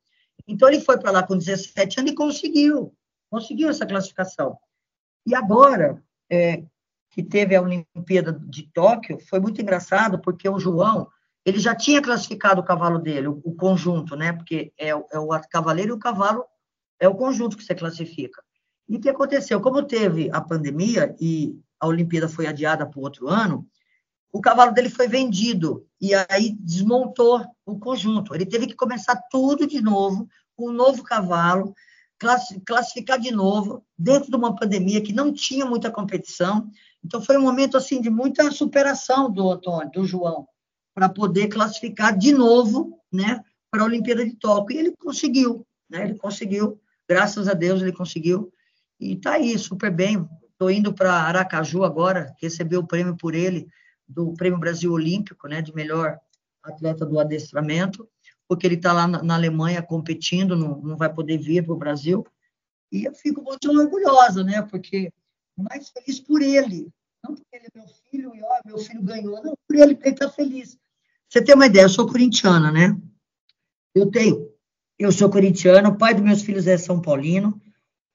[0.47, 2.95] Então, ele foi para lá com 17 anos e conseguiu,
[3.29, 4.57] conseguiu essa classificação.
[5.27, 6.01] E agora,
[6.31, 6.63] é,
[7.09, 11.09] que teve a Olimpíada de Tóquio, foi muito engraçado, porque o João,
[11.45, 14.31] ele já tinha classificado o cavalo dele, o, o conjunto, né?
[14.31, 16.45] Porque é, é, o cavaleiro e o cavalo
[16.97, 18.41] é o conjunto que você classifica.
[18.87, 19.59] E o que aconteceu?
[19.59, 23.67] Como teve a pandemia e a Olimpíada foi adiada para o outro ano,
[24.31, 28.35] o cavalo dele foi vendido e aí desmontou o conjunto.
[28.35, 31.73] Ele teve que começar tudo de novo, com um novo cavalo,
[32.65, 36.69] classificar de novo, dentro de uma pandemia que não tinha muita competição.
[37.03, 40.47] Então, foi um momento assim de muita superação do Antônio, do João,
[40.93, 44.75] para poder classificar de novo né, para a Olimpíada de Tóquio.
[44.75, 48.51] E ele conseguiu, né, ele conseguiu, graças a Deus ele conseguiu.
[48.99, 50.27] E está aí, super bem.
[50.55, 53.67] Estou indo para Aracaju agora, receber o prêmio por ele
[54.07, 56.17] do Prêmio Brasil Olímpico, né, de melhor
[56.63, 58.07] atleta do adestramento,
[58.47, 62.25] porque ele está lá na, Alemanha competindo, não, não vai poder vir para o Brasil.
[62.89, 65.11] E eu fico muito orgulhosa, né, porque
[65.57, 66.87] mais feliz por ele,
[67.21, 70.07] não porque ele é meu filho e ó, meu filho ganhou, não, por ele, porque
[70.07, 70.77] ele está feliz.
[71.27, 72.97] Você tem uma ideia, eu sou corintiana, né?
[73.93, 74.49] Eu tenho,
[74.97, 77.59] eu sou corintiana, o pai dos meus filhos é São Paulino,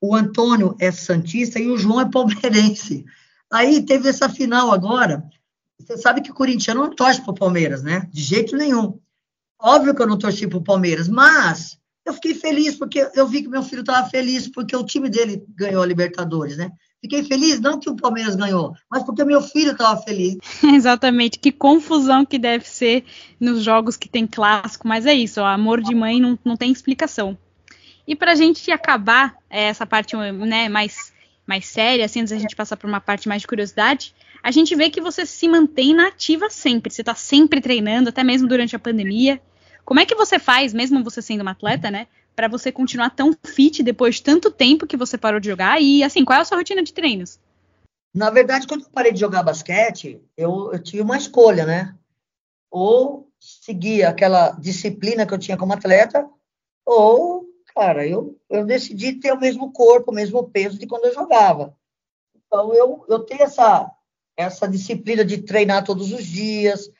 [0.00, 3.04] o Antônio é Santista e o João é palmeirense.
[3.52, 5.24] Aí teve essa final agora,
[5.78, 8.08] você sabe que o corintiano não torce para o Palmeiras, né?
[8.12, 8.98] De jeito nenhum.
[9.60, 13.42] Óbvio que eu não torci para o Palmeiras, mas eu fiquei feliz porque eu vi
[13.42, 16.70] que meu filho estava feliz porque o time dele ganhou a Libertadores, né?
[17.00, 20.36] Fiquei feliz não que o Palmeiras ganhou, mas porque meu filho estava feliz.
[20.62, 23.04] Exatamente, que confusão que deve ser
[23.38, 26.70] nos jogos que tem clássico, mas é isso, o amor de mãe não, não tem
[26.70, 27.38] explicação.
[28.10, 31.12] E para a gente acabar é, essa parte né, mais,
[31.46, 34.74] mais séria, assim, antes da gente passar para uma parte mais de curiosidade, a gente
[34.74, 36.92] vê que você se mantém na ativa sempre.
[36.92, 39.40] Você está sempre treinando, até mesmo durante a pandemia.
[39.84, 42.08] Como é que você faz, mesmo você sendo uma atleta, né?
[42.34, 45.80] Para você continuar tão fit depois de tanto tempo que você parou de jogar?
[45.80, 47.38] E assim, qual é a sua rotina de treinos?
[48.12, 51.94] Na verdade, quando eu parei de jogar basquete, eu, eu tive uma escolha, né?
[52.72, 56.28] Ou seguir aquela disciplina que eu tinha como atleta,
[56.84, 61.14] ou, cara, eu, eu decidi ter o mesmo corpo, o mesmo peso de quando eu
[61.14, 61.76] jogava.
[62.34, 63.90] Então, eu, eu tenho essa,
[64.36, 66.90] essa disciplina de treinar todos os dias,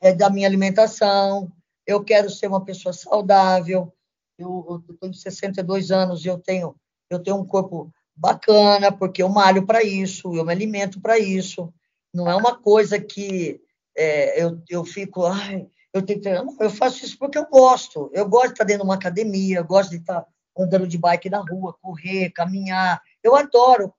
[0.00, 1.52] é, da minha alimentação.
[1.86, 3.92] Eu quero ser uma pessoa saudável.
[4.38, 6.74] Eu, eu tenho 62 anos e eu tenho,
[7.10, 11.72] eu tenho um corpo bacana, porque eu malho para isso, eu me alimento para isso.
[12.12, 13.60] Não é uma coisa que
[13.96, 16.46] é, eu, eu fico, ai, eu tenho que treinar.
[16.58, 18.10] Eu faço isso porque eu gosto.
[18.12, 20.26] Eu gosto de estar dentro de uma academia, eu gosto de estar
[20.56, 23.02] andando de bike na rua, correr, caminhar.
[23.22, 23.92] Eu adoro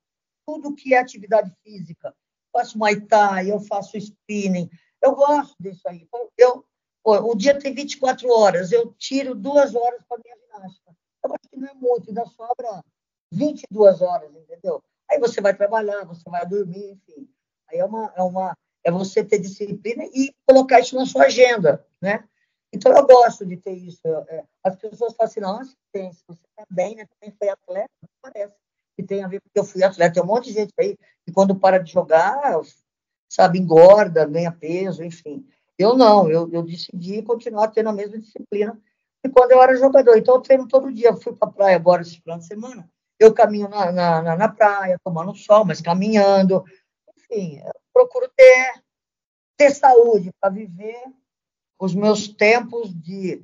[0.45, 2.09] tudo que é atividade física.
[2.09, 4.69] Eu faço Muay Thai, eu faço spinning.
[5.01, 6.07] Eu gosto disso aí.
[6.37, 6.65] Eu,
[7.03, 10.95] o dia tem 24 horas, eu tiro duas horas para minha ginástica.
[11.23, 12.83] Eu acho que não é muito, ainda sobra
[13.31, 14.83] 22 horas, entendeu?
[15.09, 17.27] Aí você vai trabalhar, você vai dormir, enfim.
[17.69, 21.85] Aí é uma, é uma, é você ter disciplina e colocar isso na sua agenda,
[22.01, 22.23] né?
[22.73, 24.01] Então, eu gosto de ter isso.
[24.05, 27.05] É, as pessoas falam assim, nossa, tem, você está bem, né?
[27.05, 28.53] Também foi atleta, não parece.
[28.95, 30.13] Que tem a ver porque eu fui atleta.
[30.13, 32.59] Tem um monte de gente aí que quando para de jogar,
[33.29, 35.45] sabe, engorda, ganha peso, enfim.
[35.77, 38.79] Eu não, eu, eu decidi continuar tendo a mesma disciplina
[39.21, 40.17] que quando eu era jogador.
[40.17, 41.09] Então, eu treino todo dia.
[41.09, 42.89] Eu fui para a praia agora esse final de semana.
[43.19, 46.63] Eu caminho na, na, na praia, tomando sol, mas caminhando.
[47.17, 47.61] Enfim,
[48.01, 48.81] procuro ter,
[49.57, 51.03] ter saúde para viver
[51.79, 53.43] os meus tempos de,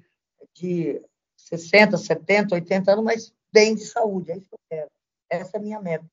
[0.53, 1.01] de
[1.35, 4.89] 60, 70, 80 anos, mas bem de saúde, é isso que eu quero.
[5.29, 6.05] Essa é a minha meta.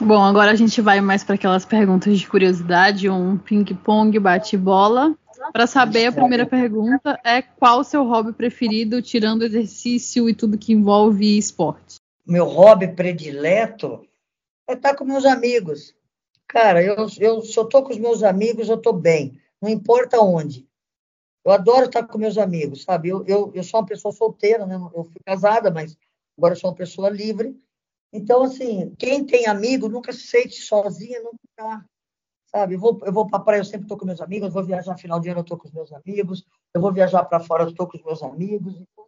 [0.00, 5.16] Bom, agora a gente vai mais para aquelas perguntas de curiosidade, um ping-pong, bate-bola.
[5.52, 10.58] Para saber, a primeira pergunta é qual o seu hobby preferido, tirando exercício e tudo
[10.58, 11.96] que envolve esporte?
[12.26, 14.06] Meu hobby predileto
[14.68, 15.94] é estar com meus amigos.
[16.48, 19.40] Cara, eu, eu, se eu estou com os meus amigos, eu estou bem.
[19.60, 20.68] Não importa onde.
[21.44, 23.08] Eu adoro estar com meus amigos, sabe?
[23.08, 24.76] Eu, eu, eu sou uma pessoa solteira, né?
[24.94, 25.96] Eu fui casada, mas
[26.38, 27.58] agora sou uma pessoa livre.
[28.12, 31.84] Então, assim, quem tem amigo nunca se sente sozinha, nunca tá,
[32.46, 32.74] sabe?
[32.74, 34.48] Eu vou, eu vou para praia, eu sempre estou com meus amigos.
[34.48, 36.46] Eu vou viajar final de ano, eu estou com os meus amigos.
[36.72, 38.74] Eu vou viajar para fora, eu estou com os meus amigos.
[38.74, 39.06] Então,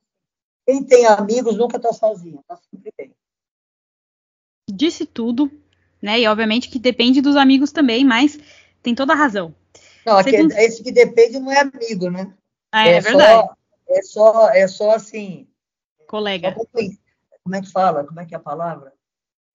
[0.66, 3.14] quem tem amigos nunca está sozinho, está sempre bem.
[4.68, 5.51] Disse tudo
[6.07, 6.20] né?
[6.20, 8.38] E obviamente que depende dos amigos também, mas
[8.80, 9.52] tem toda a razão.
[10.07, 10.52] Não, Segundo...
[10.52, 12.32] esse que depende não é amigo, né?
[12.70, 13.48] Ah, é, é verdade.
[13.48, 13.57] Só,
[13.88, 15.48] é só, é só assim.
[16.07, 16.54] Colega.
[17.42, 18.04] como é que fala?
[18.04, 18.92] Como é que é a palavra?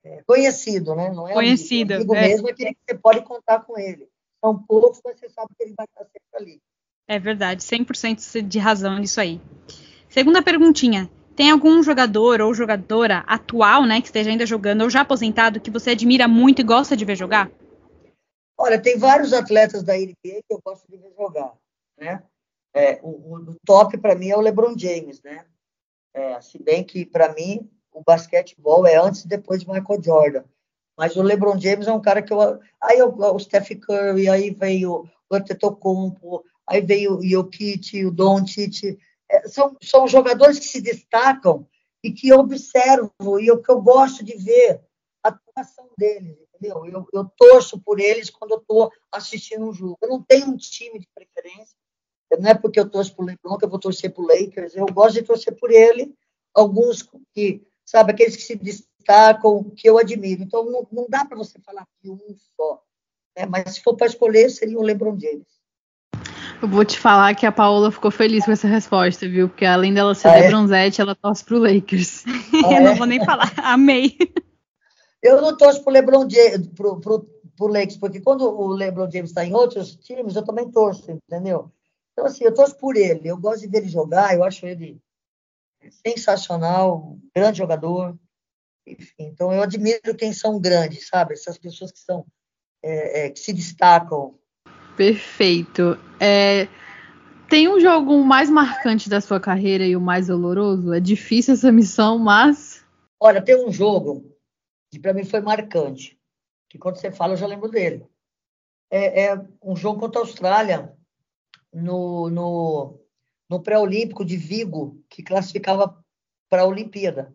[0.03, 1.09] É, conhecido, né?
[1.09, 1.93] Não é conhecido.
[1.93, 2.27] Amigo, amigo é.
[2.27, 4.09] mesmo é aquele que você pode contar com ele.
[4.43, 6.61] São poucos, mas você sabe que ele vai estar sempre ali.
[7.07, 9.39] É verdade, 100% de razão nisso aí.
[10.09, 11.09] Segunda perguntinha.
[11.41, 15.71] Tem algum jogador ou jogadora atual, né, que esteja ainda jogando ou já aposentado que
[15.71, 17.49] você admira muito e gosta de ver jogar?
[18.55, 21.51] Olha, tem vários atletas da NBA que eu gosto de ver jogar,
[21.97, 22.21] né?
[22.75, 25.43] É, o, o, top para mim é o LeBron James, né?
[26.13, 30.43] É, se bem que para mim o basquetebol é antes e depois de Michael Jordan.
[30.95, 32.59] Mas o LeBron James é um cara que eu.
[32.79, 38.95] Aí eu, o Steph Curry, aí veio o Antetokounmpo, aí veio o Jokic, o Doncic.
[39.31, 41.65] É, são, são jogadores que se destacam
[42.03, 44.81] e que eu observo e o que eu gosto de ver
[45.23, 46.85] a atuação deles, entendeu?
[46.85, 49.97] Eu, eu torço por eles quando eu estou assistindo um jogo.
[50.01, 51.75] Eu não tenho um time de preferência,
[52.39, 55.15] não é porque eu torço por LeBron que eu vou torcer por Lakers, eu gosto
[55.15, 56.13] de torcer por ele,
[56.53, 60.43] alguns que, sabe, aqueles que se destacam, que eu admiro.
[60.43, 62.83] Então, não, não dá para você falar de um só,
[63.37, 63.45] né?
[63.45, 65.60] mas se for para escolher, seria o LeBron James.
[66.61, 69.49] Eu vou te falar que a Paola ficou feliz com essa resposta, viu?
[69.49, 70.47] Porque além dela ser ah, é?
[70.47, 72.23] bronzete, ela torce pro Lakers.
[72.65, 73.51] Ah, eu não vou nem falar.
[73.57, 74.15] Amei.
[75.23, 77.23] Eu não torço pro LeBron James, pro, pro,
[77.57, 81.71] pro Lakers, porque quando o LeBron James está em outros times, eu também torço, entendeu?
[82.11, 83.27] Então, assim, eu torço por ele.
[83.27, 85.01] Eu gosto de ver ele jogar, eu acho ele
[86.05, 88.15] sensacional, grande jogador.
[88.85, 91.33] Enfim, então eu admiro quem são grandes, sabe?
[91.33, 92.25] Essas pessoas que são
[92.83, 94.39] é, é, que se destacam
[94.95, 95.97] Perfeito.
[96.19, 96.67] É,
[97.49, 100.93] tem um jogo mais marcante da sua carreira e o mais doloroso?
[100.93, 102.85] É difícil essa missão, mas.
[103.19, 104.31] Olha, tem um jogo
[104.89, 106.19] que para mim foi marcante,
[106.69, 108.05] que quando você fala eu já lembro dele.
[108.89, 110.93] É, é um jogo contra a Austrália
[111.73, 112.99] no, no,
[113.49, 116.01] no pré-olímpico de Vigo, que classificava
[116.49, 117.33] para a Olimpíada.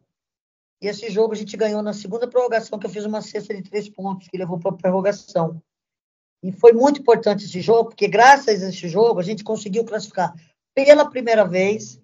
[0.83, 3.63] E esse jogo a gente ganhou na segunda prorrogação, que eu fiz uma cesta de
[3.63, 5.63] três pontos, que levou para a prorrogação.
[6.43, 10.35] E foi muito importante esse jogo, porque graças a esse jogo a gente conseguiu classificar
[10.75, 12.01] pela primeira vez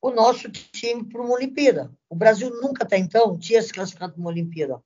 [0.00, 1.90] o nosso time para uma Olimpíada.
[2.08, 4.82] O Brasil nunca até então tinha se classificado para uma Olimpíada.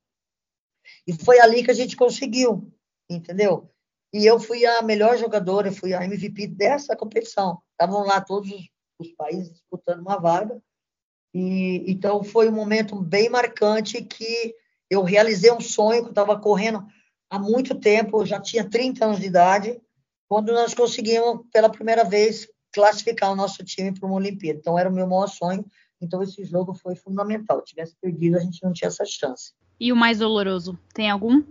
[1.05, 2.71] E foi ali que a gente conseguiu,
[3.09, 3.69] entendeu?
[4.13, 7.61] E eu fui a melhor jogadora, fui a MVP dessa competição.
[7.71, 8.69] Estavam lá todos os,
[8.99, 10.59] os países disputando uma vaga.
[11.33, 14.55] E então foi um momento bem marcante que
[14.89, 16.83] eu realizei um sonho que eu estava correndo
[17.29, 19.79] há muito tempo, já tinha 30 anos de idade,
[20.27, 24.59] quando nós conseguimos pela primeira vez classificar o nosso time para uma Olimpíada.
[24.59, 25.65] Então era o meu maior sonho.
[26.01, 27.59] Então esse jogo foi fundamental.
[27.59, 29.53] Se tivesse perdido, a gente não tinha essa chance.
[29.79, 31.43] E o mais doloroso, tem algum?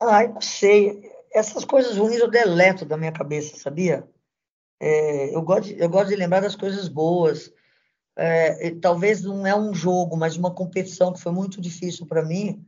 [0.00, 1.10] Ai, não sei.
[1.32, 4.08] Essas coisas ruins eu deleto da minha cabeça, sabia?
[4.80, 7.52] É, eu, gosto de, eu gosto de lembrar das coisas boas.
[8.16, 12.62] É, talvez não é um jogo, mas uma competição que foi muito difícil para mim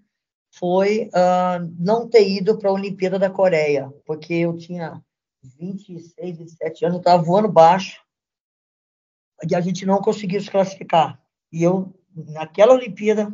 [0.58, 5.02] foi uh, não ter ido para a Olimpíada da Coreia, porque eu tinha
[5.42, 8.00] 26, 27 anos, estava voando baixo
[9.48, 11.20] e a gente não conseguiu se classificar.
[11.52, 13.32] E eu, naquela Olimpíada,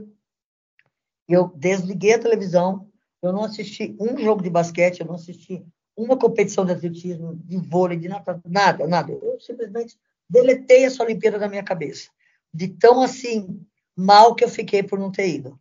[1.28, 2.90] eu desliguei a televisão,
[3.22, 5.64] eu não assisti um jogo de basquete, eu não assisti
[5.96, 9.12] uma competição de atletismo, de vôlei, de nada, nada, nada.
[9.12, 9.98] Eu simplesmente
[10.28, 12.08] deletei essa Olimpíada da minha cabeça.
[12.52, 13.64] De tão assim
[13.94, 15.60] mal que eu fiquei por não ter ido.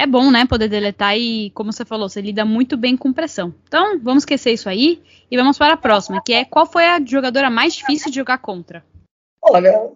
[0.00, 3.52] É bom, né, poder deletar e, como você falou, você lida muito bem com pressão.
[3.64, 7.04] Então, vamos esquecer isso aí e vamos para a próxima, que é qual foi a
[7.04, 8.84] jogadora mais difícil de jogar contra?
[9.42, 9.90] Olha,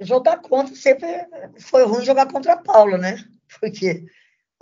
[0.00, 1.26] jogar contra sempre
[1.58, 3.24] foi ruim jogar contra a Paula, né?
[3.60, 4.04] Porque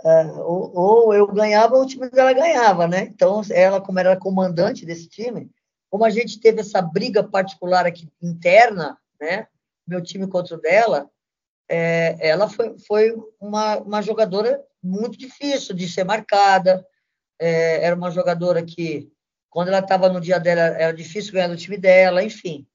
[0.03, 3.09] Uh, ou, ou, eu ganhava ou o time dela ganhava, né?
[3.11, 5.49] Então, ela, como era comandante desse time,
[5.89, 9.47] como a gente teve essa briga particular aqui interna, né?
[9.87, 11.09] Meu time contra o dela,
[11.67, 16.85] é, ela foi, foi uma, uma jogadora muito difícil de ser marcada.
[17.39, 19.11] É, era uma jogadora que,
[19.49, 22.65] quando ela estava no dia dela, era difícil ganhar do time dela, enfim.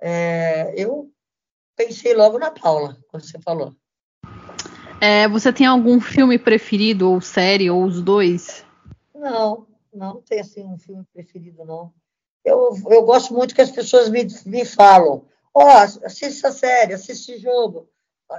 [0.00, 1.10] É, eu
[1.76, 3.74] pensei logo na Paula, quando você falou.
[5.00, 8.64] É, você tem algum filme preferido, ou série, ou os dois?
[9.14, 11.92] Não, não tem assim um filme preferido, não.
[12.44, 15.24] Eu, eu gosto muito que as pessoas me, me falam,
[15.54, 17.88] ó, oh, assiste essa série, assiste esse jogo,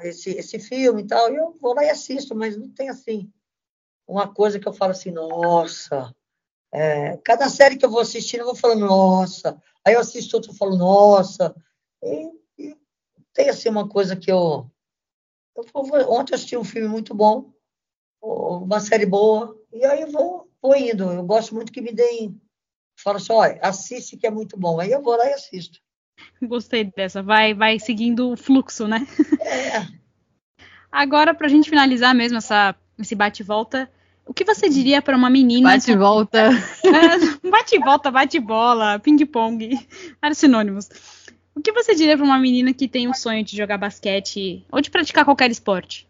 [0.03, 3.31] esse, esse filme e tal, eu vou lá e assisto, mas não tem assim
[4.07, 6.13] uma coisa que eu falo assim, nossa.
[6.71, 9.61] É, cada série que eu vou assistindo, eu vou falando, nossa.
[9.85, 11.55] Aí eu assisto outra, eu falo, nossa.
[12.03, 12.77] E, e
[13.33, 14.69] tem assim uma coisa que eu
[15.55, 17.51] eu, ontem eu assisti um filme muito bom,
[18.21, 21.11] uma série boa, e aí eu vou, vou indo.
[21.11, 22.39] Eu gosto muito que me deem.
[22.97, 24.79] Fala assim, olha, assiste que é muito bom.
[24.79, 25.79] Aí eu vou lá e assisto.
[26.41, 27.21] Gostei dessa.
[27.21, 29.05] Vai, vai seguindo o fluxo, né?
[29.41, 29.85] É.
[30.91, 33.89] Agora, para a gente finalizar mesmo essa, esse bate-volta,
[34.25, 35.71] o que você diria para uma menina.
[35.71, 36.49] Bate-volta.
[36.83, 39.77] É, bate-volta, bate-bola, ping-pong,
[40.21, 40.89] vários sinônimos.
[41.55, 44.81] O que você diria para uma menina que tem o sonho de jogar basquete ou
[44.81, 46.07] de praticar qualquer esporte?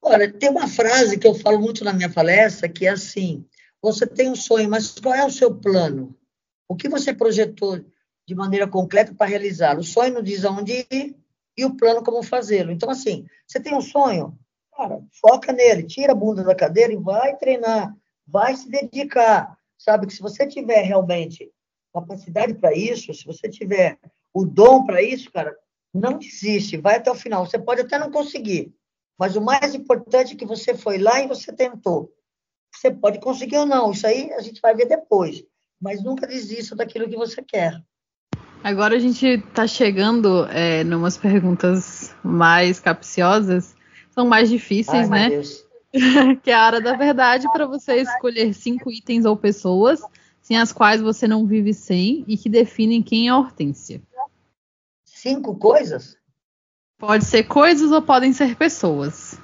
[0.00, 3.44] Olha, tem uma frase que eu falo muito na minha palestra que é assim:
[3.82, 6.16] você tem um sonho, mas qual é o seu plano?
[6.68, 7.84] O que você projetou
[8.26, 9.78] de maneira concreta para realizar?
[9.78, 11.16] O sonho não diz aonde ir
[11.56, 12.70] e o plano como fazê-lo.
[12.70, 14.36] Então, assim, você tem um sonho,
[14.76, 17.96] cara, foca nele, tira a bunda da cadeira e vai treinar,
[18.26, 19.56] vai se dedicar.
[19.78, 21.50] Sabe que se você tiver realmente
[21.94, 23.98] capacidade para isso, se você tiver
[24.34, 25.56] o dom para isso, cara,
[25.94, 27.46] não desiste, vai até o final.
[27.46, 28.74] Você pode até não conseguir,
[29.18, 32.12] mas o mais importante é que você foi lá e você tentou.
[32.74, 35.42] Você pode conseguir ou não, isso aí a gente vai ver depois,
[35.80, 37.82] mas nunca desista daquilo que você quer.
[38.66, 43.76] Agora a gente está chegando é, numas perguntas mais capciosas,
[44.10, 45.42] são mais difíceis, Ai, né?
[46.42, 50.00] que é a hora da verdade para você escolher cinco itens ou pessoas
[50.42, 54.02] sem as quais você não vive sem e que definem quem é Hortência.
[55.04, 56.18] Cinco coisas?
[56.98, 59.40] Pode ser coisas ou podem ser pessoas.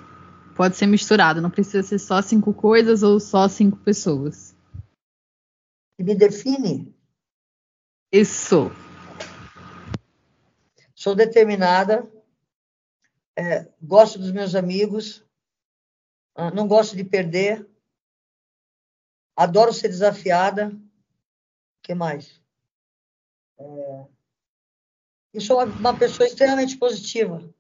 [0.57, 4.53] Pode ser misturado, não precisa ser só cinco coisas ou só cinco pessoas.
[5.97, 6.93] Me define?
[8.11, 8.69] Isso.
[11.03, 12.09] Sou determinada,
[13.37, 15.27] é, gosto dos meus amigos,
[16.33, 17.69] ah, não gosto de perder,
[19.35, 20.71] adoro ser desafiada,
[21.83, 22.41] que mais?
[23.59, 24.07] É...
[25.35, 27.53] Eu sou uma, uma, pessoa extremamente positiva.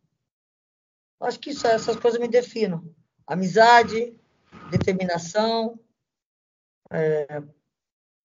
[1.18, 2.95] Acho que isso, essas coisas me definem.
[3.26, 4.20] Amizade,
[4.70, 5.80] determinação,
[6.93, 7.43] é...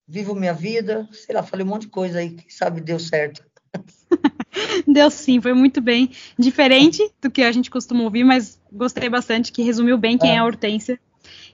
[0.08, 3.57] vivo minha vida, sei lá, falei um monte de coisa aí, quem sabe deu certo.
[4.88, 6.12] Deu sim, foi muito bem.
[6.38, 10.36] Diferente do que a gente costuma ouvir, mas gostei bastante, que resumiu bem quem é,
[10.36, 11.00] é a Hortência.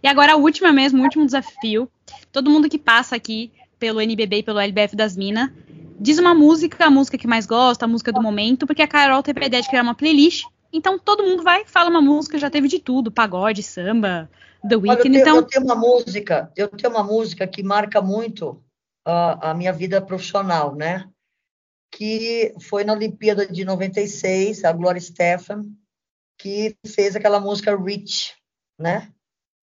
[0.01, 1.89] E agora a última mesmo, o último desafio.
[2.32, 5.49] Todo mundo que passa aqui pelo NBB e pelo LBF das Minas
[5.99, 9.24] diz uma música, a música que mais gosta, a música do momento, porque a Carol
[9.24, 10.45] teve a ideia de criar uma playlist.
[10.72, 14.30] Então todo mundo vai, fala uma música, já teve de tudo, pagode, samba,
[14.68, 14.97] The Weeknd.
[14.97, 15.36] eu, tenho, então...
[15.38, 18.62] eu tenho uma música, eu tenho uma música que marca muito
[19.06, 21.08] a, a minha vida profissional, né?
[21.96, 25.64] Que foi na Olimpíada de 96, a Gloria Stefan,
[26.38, 28.34] que fez aquela música Rich,
[28.80, 29.12] né?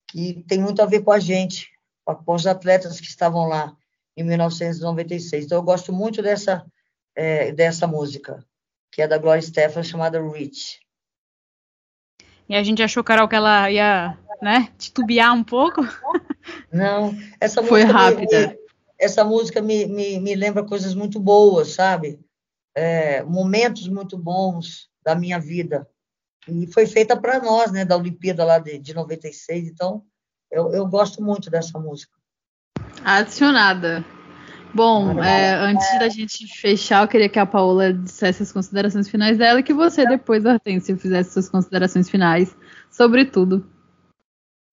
[0.08, 1.68] Que tem muito a ver com a gente,
[2.04, 3.76] com os atletas que estavam lá
[4.16, 5.44] em 1996.
[5.44, 6.64] Então, eu gosto muito dessa,
[7.14, 8.44] é, dessa música,
[8.92, 10.80] que é da Gloria Stefan, chamada Rich.
[12.48, 15.82] E a gente achou, Carol, que ela ia né, titubear um pouco.
[16.72, 18.59] Não, essa Foi música rápida.
[19.00, 22.20] Essa música me, me, me lembra coisas muito boas, sabe?
[22.74, 25.88] É, momentos muito bons da minha vida.
[26.46, 29.68] E foi feita para nós, né, da Olimpíada lá de, de 96.
[29.68, 30.04] Então,
[30.50, 32.12] eu, eu gosto muito dessa música.
[33.04, 34.04] Adicionada.
[34.72, 39.36] Bom, é, antes da gente fechar, eu queria que a Paola dissesse as considerações finais
[39.36, 42.56] dela e que você, depois, Hortência, fizesse suas considerações finais
[42.90, 43.66] sobre tudo.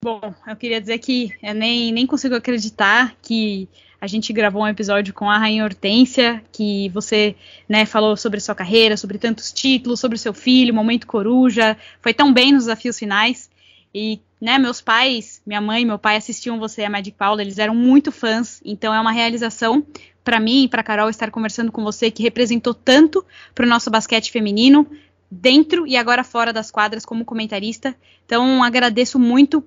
[0.03, 3.67] Bom, eu queria dizer que eu nem, nem consigo acreditar que
[3.99, 7.35] a gente gravou um episódio com a Rainha Hortência, que você
[7.67, 12.31] né, falou sobre sua carreira, sobre tantos títulos, sobre seu filho, momento coruja, foi tão
[12.31, 13.49] bem nos desafios finais.
[13.93, 17.57] E né, meus pais, minha mãe e meu pai assistiam você a Magic Paula, eles
[17.57, 19.83] eram muito fãs, então é uma realização
[20.23, 23.25] para mim e para Carol estar conversando com você que representou tanto
[23.55, 24.85] para o nosso basquete feminino,
[25.29, 27.95] dentro e agora fora das quadras como comentarista.
[28.25, 29.63] Então agradeço muito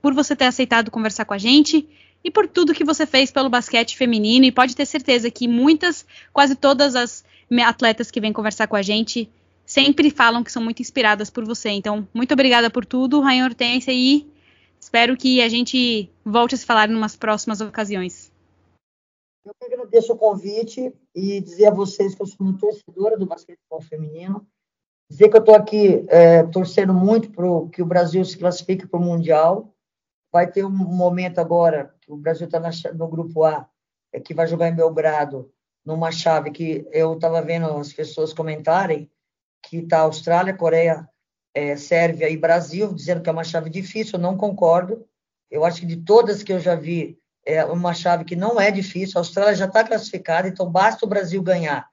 [0.00, 1.86] por você ter aceitado conversar com a gente
[2.24, 4.46] e por tudo que você fez pelo basquete feminino.
[4.46, 7.22] E pode ter certeza que muitas, quase todas as
[7.64, 9.30] atletas que vêm conversar com a gente
[9.66, 11.68] sempre falam que são muito inspiradas por você.
[11.70, 14.26] Então, muito obrigada por tudo, Rainha Hortência, e
[14.80, 18.32] espero que a gente volte a se falar em umas próximas ocasiões.
[19.44, 23.26] Eu que agradeço o convite e dizer a vocês que eu sou uma torcedora do
[23.26, 24.46] basquetebol feminino.
[25.10, 28.98] Dizer que eu estou aqui é, torcendo muito para que o Brasil se classifique para
[28.98, 29.73] o Mundial.
[30.34, 32.60] Vai ter um momento agora o Brasil está
[32.92, 33.68] no grupo A,
[34.12, 35.48] é, que vai jogar em Belgrado,
[35.84, 39.08] numa chave que eu estava vendo as pessoas comentarem,
[39.62, 41.08] que está Austrália, Coreia,
[41.54, 45.06] é, Sérvia e Brasil, dizendo que é uma chave difícil, eu não concordo.
[45.48, 47.16] Eu acho que de todas que eu já vi,
[47.46, 49.18] é uma chave que não é difícil.
[49.18, 51.88] A Austrália já está classificada, então basta o Brasil ganhar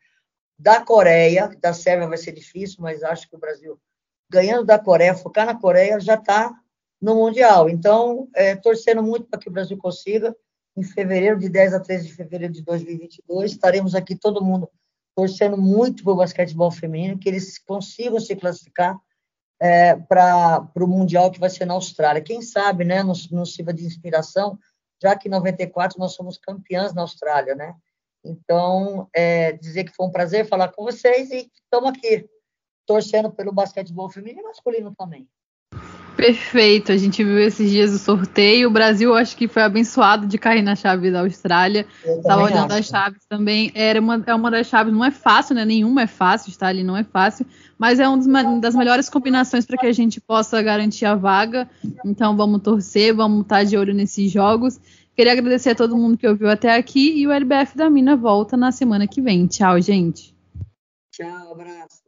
[0.57, 3.79] da Coreia, da Sérvia vai ser difícil, mas acho que o Brasil,
[4.27, 6.59] ganhando da Coreia, focar na Coreia, já está
[7.01, 7.69] no Mundial.
[7.69, 10.35] Então, é, torcendo muito para que o Brasil consiga.
[10.77, 14.69] Em fevereiro, de 10 a 13 de fevereiro de 2022, estaremos aqui todo mundo
[15.13, 18.97] torcendo muito para o basquetebol feminino, que eles consigam se classificar
[19.59, 22.21] é, para o Mundial que vai ser na Austrália.
[22.21, 24.57] Quem sabe, né, nos, nos sirva de inspiração,
[25.01, 27.75] já que em 94 nós somos campeãs na Austrália, né?
[28.23, 32.29] Então, é, dizer que foi um prazer falar com vocês e estamos aqui,
[32.85, 35.27] torcendo pelo basquetebol feminino e masculino também.
[36.21, 38.67] Perfeito, a gente viu esses dias o sorteio.
[38.67, 41.87] O Brasil acho que foi abençoado de cair na chave da Austrália.
[42.05, 43.71] Estava olhando as chaves também.
[43.73, 45.65] Era uma, é uma das chaves, não é fácil, né?
[45.65, 47.43] Nenhuma é fácil, estar ali não é fácil,
[47.75, 51.67] mas é uma das melhores combinações para que a gente possa garantir a vaga.
[52.05, 54.79] Então vamos torcer, vamos estar de olho nesses jogos.
[55.15, 58.55] Queria agradecer a todo mundo que ouviu até aqui e o LBF da Mina volta
[58.55, 59.47] na semana que vem.
[59.47, 60.35] Tchau, gente.
[61.11, 62.00] Tchau, abraço.